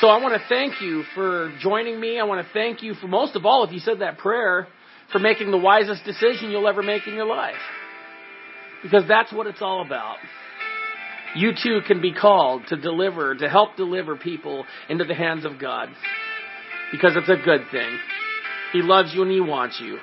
So 0.00 0.08
I 0.08 0.20
want 0.20 0.34
to 0.34 0.48
thank 0.48 0.82
you 0.82 1.04
for 1.14 1.54
joining 1.60 1.98
me. 1.98 2.18
I 2.18 2.24
want 2.24 2.46
to 2.46 2.52
thank 2.52 2.82
you 2.82 2.92
for 2.94 3.06
most 3.06 3.36
of 3.36 3.46
all, 3.46 3.64
if 3.64 3.72
you 3.72 3.78
said 3.78 4.00
that 4.00 4.18
prayer, 4.18 4.66
for 5.12 5.18
making 5.18 5.50
the 5.50 5.56
wisest 5.56 6.04
decision 6.04 6.50
you'll 6.50 6.68
ever 6.68 6.82
make 6.82 7.06
in 7.06 7.14
your 7.14 7.24
life. 7.24 7.54
Because 8.82 9.04
that's 9.08 9.32
what 9.32 9.46
it's 9.46 9.62
all 9.62 9.84
about. 9.84 10.16
You 11.34 11.52
too 11.52 11.80
can 11.86 12.00
be 12.00 12.12
called 12.12 12.66
to 12.68 12.76
deliver, 12.76 13.34
to 13.34 13.48
help 13.48 13.76
deliver 13.76 14.16
people 14.16 14.66
into 14.88 15.04
the 15.04 15.14
hands 15.14 15.44
of 15.44 15.58
God. 15.58 15.88
Because 16.90 17.12
it's 17.16 17.28
a 17.28 17.42
good 17.42 17.62
thing. 17.70 17.98
He 18.72 18.82
loves 18.82 19.14
you 19.14 19.22
and 19.22 19.30
He 19.30 19.40
wants 19.40 19.80
you. 19.80 19.98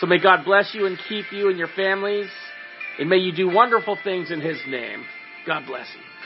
So 0.00 0.06
may 0.06 0.18
God 0.18 0.44
bless 0.44 0.74
you 0.74 0.86
and 0.86 0.98
keep 1.08 1.26
you 1.32 1.48
and 1.48 1.58
your 1.58 1.68
families. 1.68 2.28
And 2.98 3.08
may 3.08 3.18
you 3.18 3.32
do 3.32 3.48
wonderful 3.48 3.96
things 4.02 4.30
in 4.30 4.40
His 4.40 4.58
name. 4.66 5.04
God 5.46 5.64
bless 5.66 5.86
you. 5.94 6.17